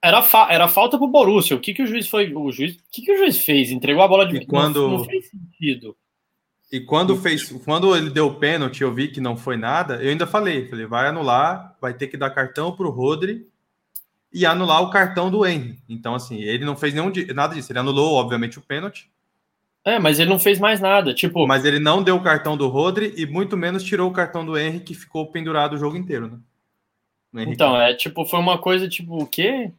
[0.03, 1.57] Era, fa era falta pro Borussia.
[1.57, 2.35] O que, que o juiz foi.
[2.35, 3.71] O juiz, o que, que o juiz fez?
[3.71, 4.83] Entregou a bola de e quando...
[4.83, 5.97] não, não fez sentido.
[6.73, 10.09] E quando fez, quando ele deu o pênalti, eu vi que não foi nada, eu
[10.09, 13.47] ainda falei, falei, vai anular, vai ter que dar cartão para o Rodri
[14.33, 15.79] e anular o cartão do Henry.
[15.87, 17.71] Então, assim, ele não fez nenhum nada disso.
[17.71, 19.11] Ele anulou, obviamente, o pênalti.
[19.85, 21.13] É, mas ele não fez mais nada.
[21.13, 24.45] Tipo, mas ele não deu o cartão do Rodri e muito menos tirou o cartão
[24.47, 27.45] do Henry, que ficou pendurado o jogo inteiro, né?
[27.49, 29.73] Então, é tipo, foi uma coisa tipo, o quê?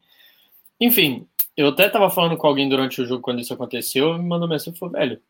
[0.84, 4.50] Enfim, eu até tava falando com alguém durante o jogo quando isso aconteceu, me mandou
[4.50, 5.22] mensagem e falou, velho,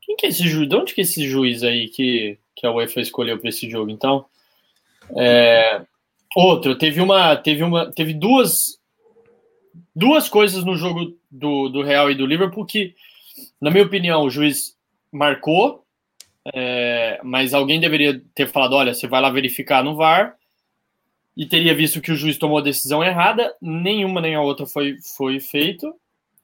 [0.00, 0.68] quem que é esse juiz?
[0.68, 3.90] De onde que é esse juiz aí que, que a UEFA escolheu para esse jogo?
[3.90, 4.24] Então,
[5.16, 5.82] é,
[6.36, 8.78] outro, teve uma, teve uma, teve duas,
[9.96, 12.94] duas coisas no jogo do, do Real e do Liverpool que,
[13.60, 14.76] na minha opinião, o juiz
[15.10, 15.84] marcou,
[16.54, 20.36] é, mas alguém deveria ter falado, olha, você vai lá verificar no VAR
[21.36, 23.54] e teria visto que o juiz tomou a decisão errada.
[23.60, 25.94] Nenhuma nem a outra foi, foi feito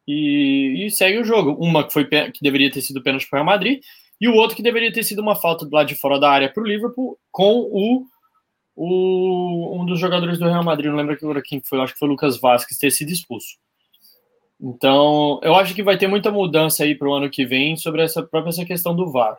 [0.06, 1.56] e, e, segue o jogo.
[1.60, 3.80] Uma que foi que deveria ter sido pênalti para o Real Madrid
[4.20, 6.52] e o outro que deveria ter sido uma falta do lado de fora da área
[6.52, 8.04] para o Liverpool com o,
[8.76, 12.10] o, um dos jogadores do Real Madrid, não lembro quem foi, acho que foi o
[12.10, 13.56] Lucas Vasquez, ter sido expulso.
[14.60, 18.02] Então, eu acho que vai ter muita mudança aí para o ano que vem sobre
[18.02, 19.38] essa própria essa questão do VAR.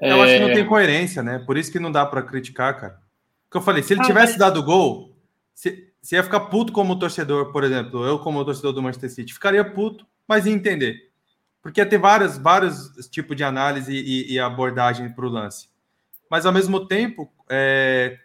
[0.00, 0.22] Eu é...
[0.22, 0.54] acho que não é.
[0.54, 1.42] tem coerência, né?
[1.46, 3.01] Por isso que não dá para criticar, cara.
[3.52, 5.14] Porque eu falei, se ele ah, tivesse dado gol,
[5.52, 9.34] se, se ia ficar puto como torcedor, por exemplo, eu como torcedor do Manchester City,
[9.34, 11.10] ficaria puto, mas ia entender.
[11.60, 15.68] Porque ia ter várias, vários tipos de análise e, e abordagem para o lance.
[16.30, 18.18] Mas ao mesmo tempo, é,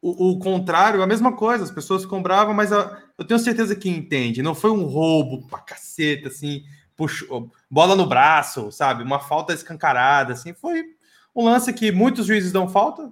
[0.00, 3.74] o, o, contrário, a mesma coisa, as pessoas ficam bravas, mas a, eu tenho certeza
[3.74, 4.40] que entende.
[4.40, 6.62] Não foi um roubo pra caceta, assim,
[6.94, 9.02] puxou, bola no braço, sabe?
[9.02, 10.54] Uma falta escancarada, assim.
[10.54, 10.84] Foi
[11.34, 13.10] um lance que muitos juízes dão falta.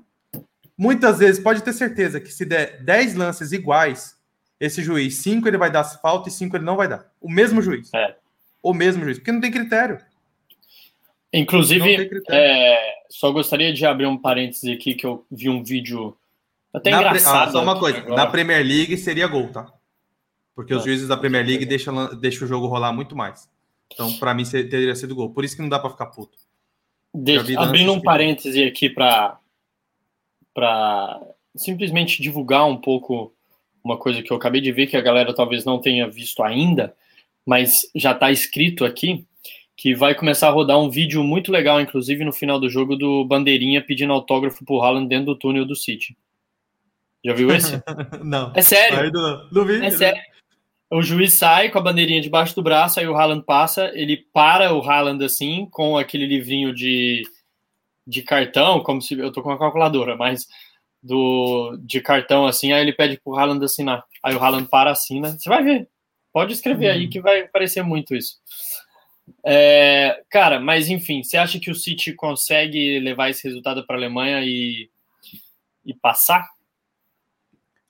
[0.76, 4.16] Muitas vezes, pode ter certeza que se der 10 lances iguais,
[4.58, 7.10] esse juiz, 5 ele vai dar falta e 5 ele não vai dar.
[7.20, 7.92] O mesmo juiz.
[7.94, 8.16] É.
[8.62, 9.98] O mesmo juiz, porque não tem critério.
[11.32, 16.16] Inclusive, é, só gostaria de abrir um parêntese aqui que eu vi um vídeo
[16.72, 17.48] até na engraçado.
[17.48, 18.16] Ah, só uma coisa, agora.
[18.16, 19.72] na Premier League seria gol, tá?
[20.54, 23.48] Porque os juízes da Premier League deixam, deixam o jogo rolar muito mais.
[23.92, 25.30] Então, para mim, teria sido gol.
[25.30, 26.38] Por isso que não dá para ficar puto.
[27.58, 29.38] Abrindo um parêntese aqui para
[30.54, 31.20] para
[31.54, 33.32] simplesmente divulgar um pouco
[33.84, 36.94] uma coisa que eu acabei de ver que a galera talvez não tenha visto ainda,
[37.44, 39.26] mas já está escrito aqui
[39.76, 43.24] que vai começar a rodar um vídeo muito legal, inclusive no final do jogo, do
[43.24, 46.16] Bandeirinha pedindo autógrafo pro Haaland dentro do túnel do City.
[47.24, 47.82] Já viu esse?
[48.22, 48.52] não.
[48.54, 49.10] É sério.
[49.10, 49.84] Não, não vi.
[49.84, 50.20] É sério.
[50.90, 54.74] O juiz sai com a bandeirinha debaixo do braço, aí o Haaland passa, ele para
[54.74, 57.22] o Haaland assim, com aquele livrinho de,
[58.12, 60.46] de cartão, como se eu tô com uma calculadora, mas
[61.02, 64.04] do de cartão assim, aí ele pede pro Haaland assinar.
[64.22, 65.32] Aí o Haaland para assina.
[65.32, 65.88] Você vai ver.
[66.32, 68.36] Pode escrever aí que vai parecer muito isso.
[69.44, 73.98] É, cara, mas enfim, você acha que o City consegue levar esse resultado para a
[73.98, 74.90] Alemanha e,
[75.84, 76.48] e passar?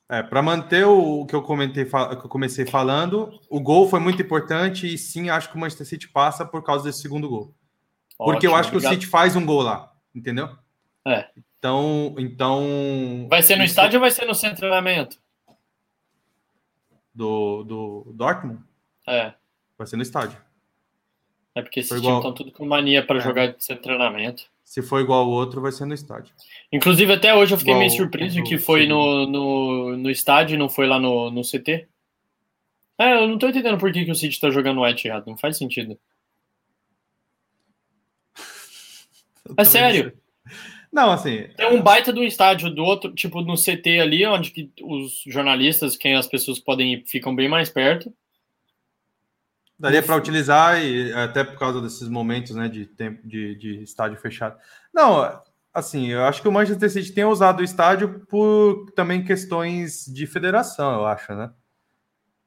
[0.09, 4.21] É, para manter o que eu comentei, que eu comecei falando, o gol foi muito
[4.21, 7.55] importante e sim, acho que o Manchester City passa por causa desse segundo gol.
[8.17, 8.91] Porque Ótimo, eu acho obrigado.
[8.91, 10.49] que o City faz um gol lá, entendeu?
[11.05, 11.29] É.
[11.57, 13.27] Então, então.
[13.29, 13.71] Vai ser no isso...
[13.71, 15.17] estádio ou vai ser no centro de treinamento?
[17.13, 18.61] Do, do Dortmund?
[19.07, 19.33] É.
[19.77, 20.37] Vai ser no estádio.
[21.55, 23.21] É porque esses times estão tudo com mania para é.
[23.21, 24.43] jogar de treinamento.
[24.63, 26.33] Se for igual ao outro, vai ser no estádio.
[26.71, 30.57] Inclusive, até hoje eu fiquei igual meio surpreso que foi no, no, no estádio e
[30.57, 31.87] não foi lá no, no CT.
[32.97, 35.27] É, eu não tô entendendo por que, que o City tá jogando o errado.
[35.27, 35.97] Não faz sentido.
[39.57, 40.13] É sério.
[40.91, 41.47] Não, assim.
[41.57, 45.97] Tem um baita do estádio do outro, tipo no CT ali, onde que os jornalistas,
[45.97, 48.13] quem as pessoas podem ir, ficam bem mais perto.
[49.77, 54.17] Daria para utilizar, e até por causa desses momentos né, de tempo de, de estádio
[54.19, 54.55] fechado.
[54.93, 55.41] Não,
[55.73, 60.27] assim, eu acho que o Manchester City tem usado o estádio por também questões de
[60.27, 61.51] federação, eu acho, né?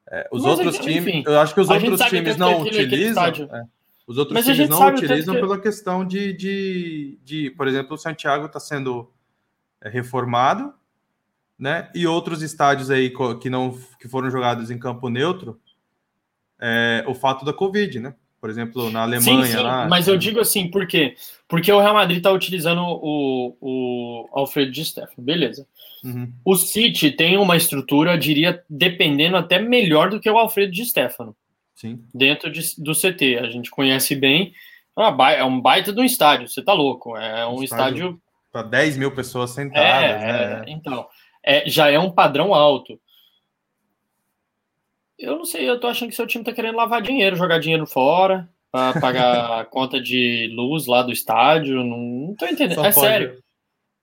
[0.09, 3.25] É, os Mas, outros enfim, times, eu acho que os outros times não utilizam.
[3.25, 3.63] É,
[4.07, 5.41] os outros times não utilizam que...
[5.41, 9.11] pela questão de, de, de, por exemplo, o Santiago está sendo
[9.81, 10.73] é, reformado,
[11.59, 11.91] né?
[11.93, 15.59] E outros estádios aí que não que foram jogados em campo neutro
[16.59, 18.15] é, o fato da Covid, né?
[18.39, 19.45] Por exemplo, na Alemanha.
[19.45, 21.15] Sim, sim, lá, mas eu digo assim, por quê?
[21.47, 25.67] Porque o Real Madrid está utilizando o, o Alfredo de Stefano, beleza.
[26.03, 26.31] Uhum.
[26.45, 31.35] O City tem uma estrutura, diria, dependendo até melhor do que o Alfredo de Stefano.
[31.77, 32.03] Sim.
[32.13, 33.37] Dentro de, do CT.
[33.39, 34.51] A gente conhece bem.
[34.97, 37.15] É, é um baita de um estádio, você tá louco.
[37.15, 38.07] É um estádio.
[38.07, 39.83] estádio para 10 mil pessoas sentadas.
[39.83, 40.63] É, né?
[40.65, 41.07] é, então,
[41.43, 42.99] é, já é um padrão alto.
[45.19, 47.85] Eu não sei, eu tô achando que seu time tá querendo lavar dinheiro, jogar dinheiro
[47.85, 51.83] fora, para pagar a conta de luz lá do estádio.
[51.83, 52.75] Não, não tô entendendo.
[52.75, 53.07] Só é pode.
[53.07, 53.43] sério.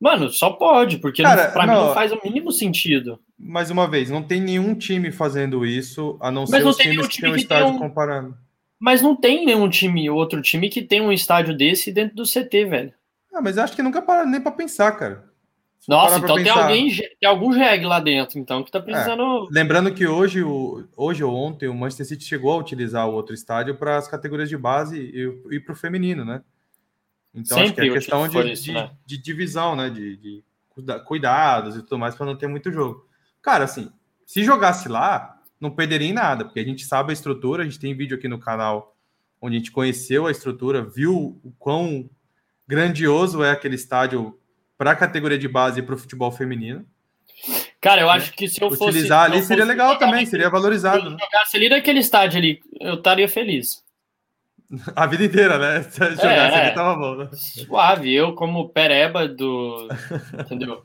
[0.05, 3.19] Mano, só pode, porque Cara, pra não, mim não faz o mínimo sentido.
[3.39, 7.23] Mais uma vez, não tem nenhum time fazendo isso, a não ser os times que
[7.23, 7.79] tem um estádio um...
[7.79, 8.37] comparando.
[8.79, 12.67] Mas não tem nenhum time, outro time que tem um estádio desse dentro do CT,
[12.67, 12.93] velho.
[13.33, 15.25] Ah, mas acho que nunca para nem para pensar, cara.
[15.89, 19.23] Nossa, então tem alguém, tem algum jegue lá dentro, então, que tá é, precisando.
[19.23, 19.47] É.
[19.51, 23.35] Lembrando que hoje, o, hoje ou ontem, o Manchester City chegou a utilizar o outro
[23.35, 26.43] estádio para as categorias de base e, e para o feminino, né?
[27.35, 28.91] Então Sempre acho que é questão de, isso, de, né?
[29.05, 29.91] de, divisão, né?
[29.91, 30.45] De, de
[31.05, 33.09] cuidados e tudo mais para não ter muito jogo.
[33.43, 33.91] Cara, assim,
[34.25, 37.79] se jogasse lá, não perderia em nada, porque a gente sabe a estrutura, a gente
[37.79, 38.97] tem vídeo aqui no canal
[39.41, 42.09] onde a gente conheceu a estrutura, viu o quão
[42.67, 44.39] grandioso é aquele estádio
[44.79, 46.87] para a categoria de base e para o futebol feminino.
[47.81, 48.85] Cara, eu acho que se eu fosse.
[48.85, 51.01] Utilizar ali seria legal também, seria valorizado.
[51.01, 51.19] Se eu né?
[51.21, 53.84] jogasse ali naquele estádio ali, eu estaria feliz.
[54.95, 55.83] A vida inteira, né?
[55.83, 57.17] Se jogasse é, ali, tava bom.
[57.17, 57.29] Né?
[57.33, 59.89] Suave, eu como pereba do.
[60.39, 60.83] entendeu?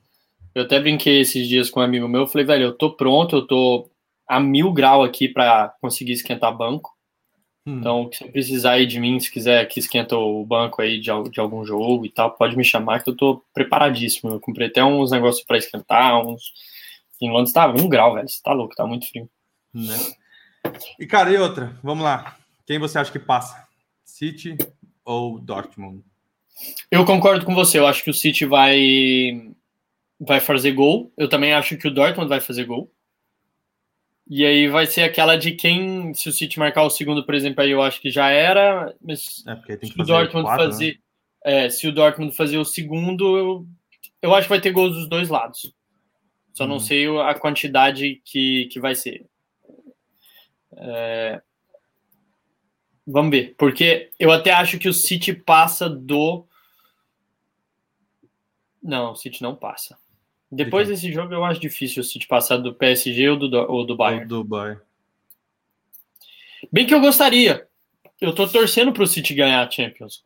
[0.53, 2.21] Eu até brinquei esses dias com um amigo meu.
[2.21, 3.89] Eu falei, velho, eu tô pronto, eu tô
[4.27, 6.91] a mil grau aqui para conseguir esquentar banco.
[7.65, 7.79] Hum.
[7.79, 11.39] Então, se precisar aí de mim, se quiser que esquenta o banco aí de, de
[11.39, 14.31] algum jogo e tal, pode me chamar que eu tô preparadíssimo.
[14.31, 16.53] Eu comprei até uns negócios para esquentar, uns.
[17.21, 18.27] Em Londres tava um grau, velho.
[18.27, 19.29] Você tá louco, tá muito frio.
[19.73, 19.97] Né?
[20.99, 21.77] E, cara, e outra?
[21.83, 22.37] Vamos lá.
[22.65, 23.68] Quem você acha que passa?
[24.19, 24.57] City
[25.05, 26.03] ou Dortmund?
[26.91, 27.79] Eu concordo com você.
[27.79, 29.53] Eu acho que o City vai
[30.19, 31.09] vai fazer gol.
[31.15, 32.91] Eu também acho que o Dortmund vai fazer gol.
[34.27, 37.63] E aí vai ser aquela de quem, se o City marcar o segundo, por exemplo,
[37.63, 40.71] aí eu acho que já era, mas é se o Dortmund quatro, né?
[40.71, 40.99] fazer,
[41.43, 41.65] né?
[41.65, 43.67] é, se o Dortmund fazer o segundo, eu,
[44.21, 45.73] eu acho que vai ter gols dos dois lados.
[46.53, 46.79] Só não uhum.
[46.79, 49.25] sei a quantidade que, que vai ser.
[50.77, 51.41] É...
[53.11, 56.45] Vamos ver, porque eu até acho que o City passa do.
[58.83, 59.97] Não, o City não passa.
[60.51, 63.83] Depois de desse jogo, eu acho difícil o City passar do PSG ou do, ou
[63.83, 64.27] do Bayern.
[64.27, 64.79] do Bayern.
[66.71, 67.67] Bem que eu gostaria.
[68.21, 70.23] Eu tô torcendo pro City ganhar a Champions.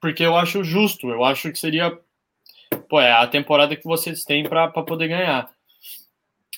[0.00, 1.08] Porque eu acho justo.
[1.08, 1.98] Eu acho que seria.
[2.88, 5.50] Pô, é a temporada que vocês têm para poder ganhar.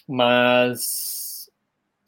[0.07, 1.20] Mas.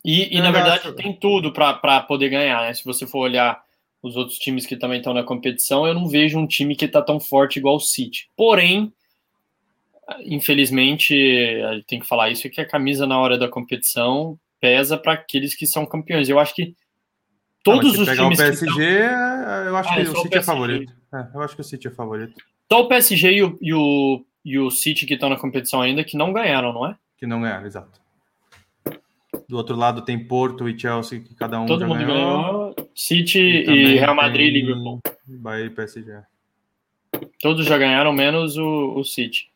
[0.05, 0.95] E, e na verdade acho...
[0.95, 2.75] tem tudo para poder ganhar, né?
[2.75, 3.63] Se você for olhar
[4.03, 7.01] os outros times que também estão na competição, eu não vejo um time que tá
[7.01, 8.29] tão forte igual o City.
[8.37, 8.93] Porém,
[10.25, 11.15] infelizmente,
[11.69, 14.99] a gente tem que falar isso, é que a camisa na hora da competição pesa
[14.99, 16.29] para aqueles que são campeões.
[16.29, 16.75] Eu acho que
[17.63, 19.65] todos os times o PSG, que estão...
[19.67, 20.93] eu acho ah, que o City é favorito.
[21.15, 22.45] É, eu acho que o City é favorito.
[22.71, 26.03] Só o PSG e o, e o, e o City que estão na competição ainda
[26.03, 26.97] que não ganharam, não é?
[27.19, 28.02] Que não ganharam, exato.
[29.49, 32.75] Do outro lado tem Porto e Chelsea, que cada um Todo mundo ganhou.
[32.75, 32.91] ganhou.
[32.95, 35.01] City e, e Real Madrid e Liverpool.
[35.27, 36.23] Bahia e PSG.
[37.41, 39.51] Todos já ganharam, menos o, o City.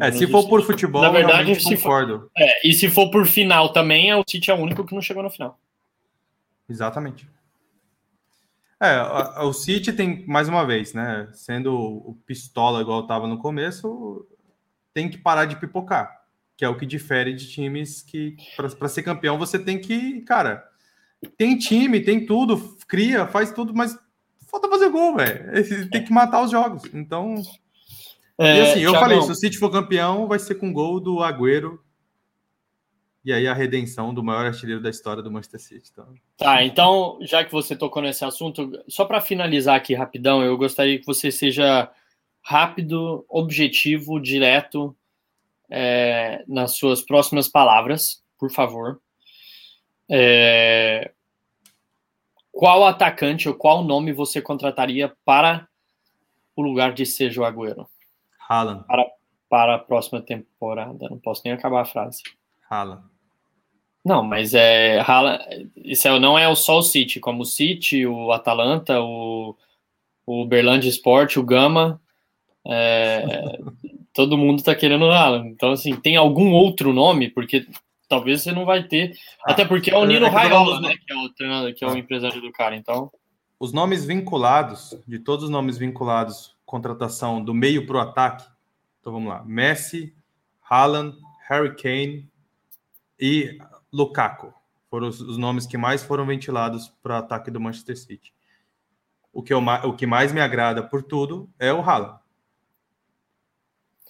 [0.00, 2.20] É, se for por futebol, na verdade, se concordo.
[2.20, 4.94] For, é, e se for por final também, é o City é o único que
[4.94, 5.58] não chegou no final.
[6.68, 7.28] Exatamente.
[8.80, 9.00] É,
[9.42, 11.28] o City tem, mais uma vez, né?
[11.32, 14.26] Sendo o pistola igual estava no começo,
[14.94, 16.21] tem que parar de pipocar,
[16.62, 20.62] que é o que difere de times que, para ser campeão, você tem que, cara,
[21.36, 23.98] tem time, tem tudo, cria, faz tudo, mas
[24.46, 25.50] falta fazer gol, velho.
[25.90, 26.84] Tem que matar os jogos.
[26.94, 27.34] Então,
[28.38, 31.20] é, e assim, eu falei, se o City for campeão, vai ser com gol do
[31.20, 31.80] Agüero.
[33.24, 35.90] E aí a redenção do maior artilheiro da história do Manchester City.
[35.92, 36.14] Então...
[36.36, 40.96] Tá, então, já que você tocou nesse assunto, só para finalizar aqui rapidão, eu gostaria
[41.00, 41.90] que você seja
[42.40, 44.96] rápido, objetivo, direto
[45.74, 49.00] é, nas suas próximas palavras, por favor.
[50.10, 51.12] É,
[52.52, 55.66] qual atacante ou qual nome você contrataria para
[56.54, 57.88] o lugar de Sérgio Agüero?
[58.46, 58.84] Haaland.
[58.86, 59.06] Para,
[59.48, 61.08] para a próxima temporada.
[61.08, 62.22] Não posso nem acabar a frase.
[62.68, 63.02] Haaland.
[64.04, 65.00] Não, mas é.
[65.00, 69.56] Haaland, isso é, não é só o City, como o City, o Atalanta, o,
[70.26, 71.98] o Berlândia Sport, o Gama.
[72.66, 73.58] É,
[74.12, 75.48] todo mundo está querendo o Haaland.
[75.48, 77.30] Então, assim, tem algum outro nome?
[77.30, 77.66] Porque
[78.08, 79.14] talvez você não vai ter.
[79.44, 80.94] Ah, Até porque é o Nino é Raiola, né?
[81.06, 81.98] Que é o treinador, que é o ah.
[81.98, 82.76] empresário do cara.
[82.76, 83.10] Então.
[83.58, 88.44] Os nomes vinculados, de todos os nomes vinculados contratação do meio para o ataque.
[89.00, 90.14] Então vamos lá: Messi,
[90.68, 91.16] Haaland,
[91.48, 92.28] Harry Kane
[93.20, 93.58] e
[93.92, 94.54] Lukaku
[94.88, 98.32] foram os, os nomes que mais foram ventilados para o ataque do Manchester City.
[99.32, 102.21] O que, eu, o que mais me agrada por tudo é o Haaland.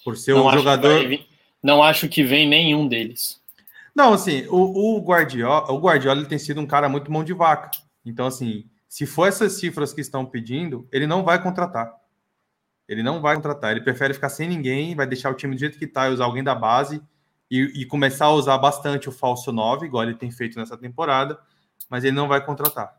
[0.05, 1.07] Por ser não um jogador.
[1.07, 1.27] Vir,
[1.63, 3.41] não acho que vem nenhum deles.
[3.95, 7.33] Não, assim, o, o Guardiola, o Guardiola ele tem sido um cara muito mão de
[7.33, 7.71] vaca.
[8.05, 11.93] Então, assim, se for essas cifras que estão pedindo, ele não vai contratar.
[12.89, 15.79] Ele não vai contratar, ele prefere ficar sem ninguém, vai deixar o time do jeito
[15.79, 17.01] que está e usar alguém da base
[17.51, 21.39] e, e, começar a usar bastante o falso 9, igual ele tem feito nessa temporada,
[21.89, 22.95] mas ele não vai contratar.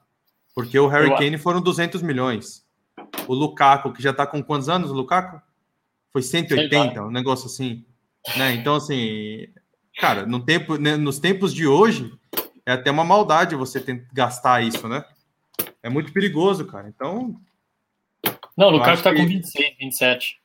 [0.55, 1.09] Porque o Harry.
[1.17, 2.63] Kane foram 200 milhões.
[3.27, 5.41] O Lukaku, que já está com quantos anos, o Lukaku?
[6.13, 7.83] Foi 180, um negócio assim.
[8.37, 8.53] Né?
[8.53, 9.47] Então, assim,
[9.97, 12.13] cara, no tempo, né, nos tempos de hoje,
[12.65, 15.03] é até uma maldade você ter, gastar isso, né?
[15.81, 16.87] É muito perigoso, cara.
[16.87, 17.35] Então,
[18.57, 19.19] não, o Lukaku tá que...
[19.19, 20.39] com 26, 27.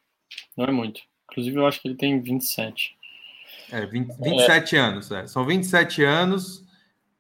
[0.57, 1.01] Não é muito.
[1.31, 2.97] Inclusive, eu acho que ele tem 27.
[3.71, 4.79] É, 20, 27 é.
[4.79, 5.13] anos.
[5.13, 5.27] É.
[5.27, 6.59] São 27 anos.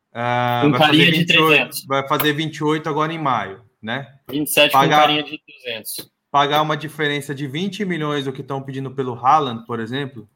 [0.08, 1.84] Uh, com carinha 28, de 300.
[1.84, 4.18] Vai fazer 28 agora em maio, né?
[4.30, 6.10] 27 pagar, com carinha de 200.
[6.30, 10.28] Pagar uma diferença de 20 milhões o que estão pedindo pelo Haaland, por exemplo.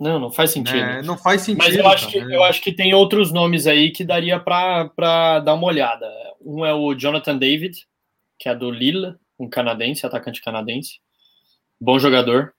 [0.00, 0.78] Não, não faz sentido.
[0.78, 1.62] É, não faz sentido.
[1.62, 5.54] Mas eu acho, que, eu acho que tem outros nomes aí que daria para dar
[5.54, 6.06] uma olhada.
[6.40, 7.86] Um é o Jonathan David,
[8.38, 11.00] que é do Lille um canadense, atacante canadense.
[11.80, 12.54] Bom jogador.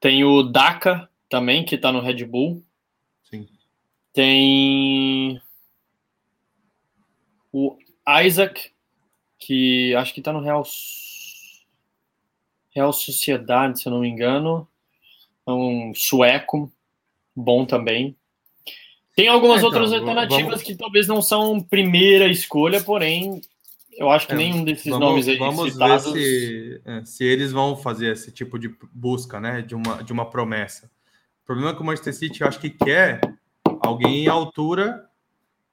[0.00, 2.64] Tem o Daka também, que tá no Red Bull.
[3.30, 3.48] Sim.
[4.12, 5.40] Tem
[7.52, 7.76] o
[8.24, 8.72] Isaac,
[9.38, 10.64] que acho que tá no Real,
[12.74, 14.66] Real Sociedade, se eu não me engano.
[15.46, 16.72] É um sueco,
[17.36, 18.16] bom também.
[19.14, 23.40] Tem algumas É, então, outras alternativas vamos- que talvez não são primeira escolha, porém,
[23.92, 26.12] eu acho que É, nenhum desses Vamos, nomes aí vamos citados.
[26.12, 29.62] ver se, é, se eles vão fazer esse tipo de busca, né?
[29.62, 30.90] De uma, de uma promessa.
[31.42, 33.20] O problema é que o Manchester City, eu acho que quer
[33.80, 35.08] alguém em altura,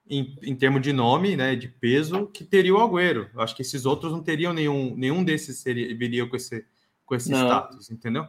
[0.08, 1.56] em, em termos de nome, né?
[1.56, 3.28] De peso, que teria o Agüero.
[3.34, 6.64] Eu acho que esses outros não teriam nenhum, nenhum desses seria, viria com esse,
[7.06, 7.38] com esse Não.
[7.46, 8.26] status, entendeu?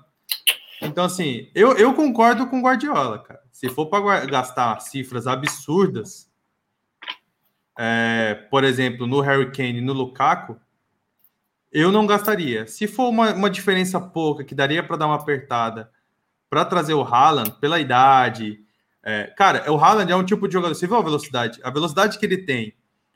[0.82, 3.42] Então, assim, eu, eu concordo com o Guardiola, cara.
[3.52, 6.30] Se for para gastar cifras absurdas,
[7.78, 10.60] é, por exemplo, no Harry Kane e no Lukaku,
[11.72, 12.68] eu não gastaria.
[12.68, 15.90] Se for uma, uma diferença pouca, que daria para dar uma apertada,
[16.50, 18.60] para trazer o Haaland, pela idade.
[19.02, 20.76] é, cara, o Haaland é um tipo de jogador.
[20.76, 21.60] Você viu a velocidade?
[21.64, 22.76] A velocidade que ele tem,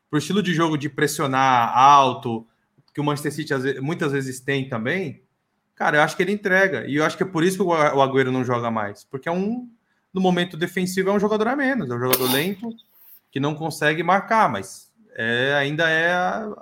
[0.09, 2.47] pro estilo de jogo de pressionar alto,
[2.93, 5.21] que o Manchester City vezes- muitas vezes tem também,
[5.77, 6.85] cara, eu acho que ele entrega.
[6.87, 9.05] E eu acho que é por isso que o Agüero não joga mais.
[9.05, 9.69] Porque é um.
[10.13, 12.69] No momento defensivo é um jogador a menos, é um jogador lento
[13.31, 16.11] que não consegue marcar, mas é, ainda é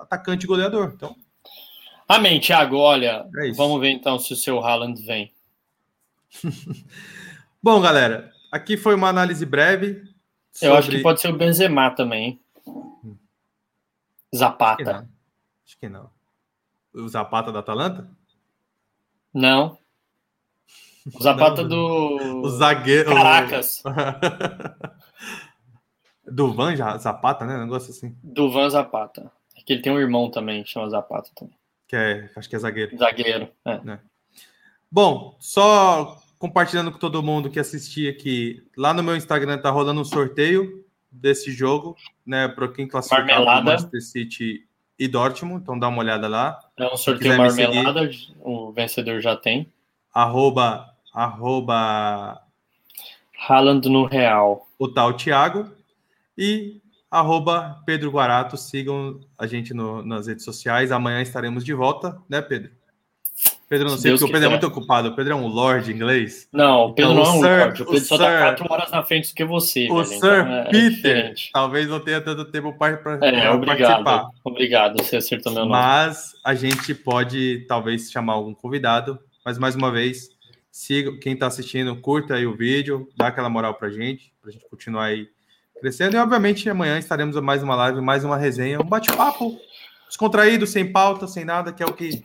[0.02, 0.92] atacante goleador.
[0.96, 1.16] Então,
[2.08, 5.32] Amém, Thiago, olha, É vamos ver então se o seu Haaland vem.
[7.64, 10.04] bom, galera, aqui foi uma análise breve.
[10.62, 12.24] Eu acho sobre- que pode ser o Benzema também.
[12.26, 12.40] hein?
[12.68, 13.16] Acho
[14.32, 14.84] que Zapata.
[14.84, 15.10] não.
[15.66, 16.10] Acho que não.
[16.94, 18.10] O Zapata da Atalanta?
[19.36, 19.78] Não.
[21.14, 22.42] O Zapata Não, do.
[22.42, 23.14] O zagueiro.
[23.14, 23.84] Caracas.
[26.26, 27.56] Do Van Zapata, né?
[27.58, 28.18] Um negócio assim.
[28.24, 29.32] Do Van Zapata.
[29.56, 31.56] É que ele tem um irmão também que chama Zapata também.
[31.88, 32.98] Que é, acho que é zagueiro.
[32.98, 33.48] Zagueiro.
[33.64, 34.00] É.
[34.92, 40.02] Bom, só compartilhando com todo mundo que assistia aqui, lá no meu Instagram tá rolando
[40.02, 43.64] um sorteio desse jogo, né, para quem classificar Marmelada.
[43.64, 44.68] Manchester City
[44.98, 47.74] e Dortmund, então dá uma olhada lá, É um sorteio me seguir.
[47.84, 48.10] marmelada.
[48.42, 49.72] O vencedor já tem.
[50.14, 52.42] arroba, arroba
[53.48, 54.66] Haaland no Real.
[54.80, 55.70] o tal Thiago
[56.38, 56.82] e
[57.12, 62.42] arroba Pedro Guarato, sigam a gente no- nas redes sociais, amanhã estaremos de volta, né,
[62.42, 62.72] Pedro?
[63.78, 65.48] Pedro, não Se sei, Deus porque o Pedro é muito ocupado, o Pedro é um
[65.48, 67.82] lord inglês, Não, o Pedro Então, não é um o Sir- lorde.
[67.82, 69.88] O Pedro o só tá Sir- quatro horas na frente do que você.
[69.90, 70.06] o velho.
[70.08, 71.50] Sir Então, é- é Peter diferente.
[71.54, 73.66] talvez não tenha tanto tempo para É, obrigado.
[73.66, 74.30] participar.
[74.44, 75.72] Obrigado, você acertou meu nome.
[75.74, 79.20] Mas a gente pode talvez chamar algum convidado.
[79.46, 80.30] Mas mais uma vez,
[80.72, 84.66] siga quem está assistindo, curta aí o vídeo, dá aquela moral pra gente, pra gente
[84.70, 85.28] continuar aí
[85.80, 86.16] crescendo.
[86.16, 89.58] E obviamente amanhã estaremos a mais uma live, mais uma resenha, um bate-papo
[90.08, 92.24] descontraído, sem pauta, sem nada, que é o que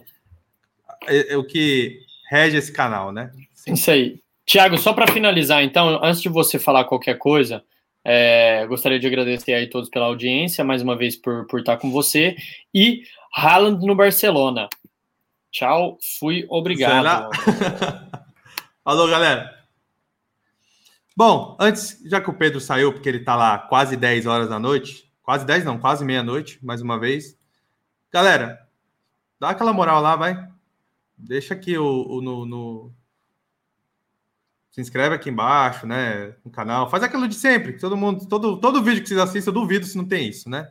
[1.07, 3.31] é, é o que rege esse canal, né?
[3.55, 3.73] Sim.
[3.73, 4.21] Isso aí.
[4.47, 7.63] Tiago, só para finalizar, então, antes de você falar qualquer coisa,
[8.05, 11.91] é, gostaria de agradecer aí todos pela audiência, mais uma vez por, por estar com
[11.91, 12.35] você.
[12.75, 13.03] E
[13.35, 14.69] Haaland no Barcelona.
[15.53, 17.31] Tchau, fui, obrigado.
[18.85, 19.61] Alô, galera.
[21.17, 24.59] Bom, antes, já que o Pedro saiu, porque ele tá lá quase 10 horas da
[24.59, 27.37] noite, quase 10 não, quase meia-noite, mais uma vez.
[28.13, 28.59] Galera,
[29.39, 30.49] dá aquela moral lá, vai.
[31.23, 32.95] Deixa aqui o, o- no, no-
[34.71, 36.37] Se inscreve aqui embaixo, né?
[36.45, 36.89] No canal.
[36.89, 37.79] Faz aquilo de sempre.
[37.79, 40.69] Todo mundo, todo, todo vídeo que vocês assistem, eu duvido se não tem isso, né?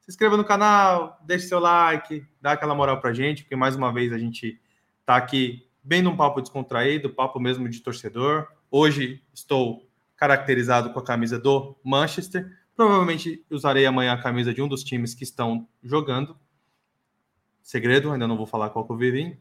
[0.00, 3.92] Se inscreva no canal, deixe seu like, dá aquela moral pra gente, porque mais uma
[3.92, 4.60] vez a gente
[5.04, 8.46] tá aqui bem num papo descontraído, papo mesmo de torcedor.
[8.70, 12.50] Hoje estou caracterizado com a camisa do Manchester.
[12.74, 16.36] Provavelmente usarei amanhã a camisa de um dos times que estão jogando.
[17.62, 19.38] Segredo, ainda não vou falar qual que eu vivi.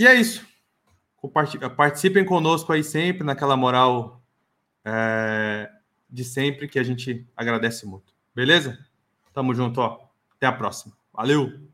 [0.00, 0.42] E é isso.
[1.76, 4.22] Participem conosco aí sempre, naquela moral
[4.82, 5.70] é,
[6.08, 8.14] de sempre, que a gente agradece muito.
[8.34, 8.78] Beleza?
[9.34, 10.00] Tamo junto, ó.
[10.34, 10.96] Até a próxima.
[11.12, 11.69] Valeu!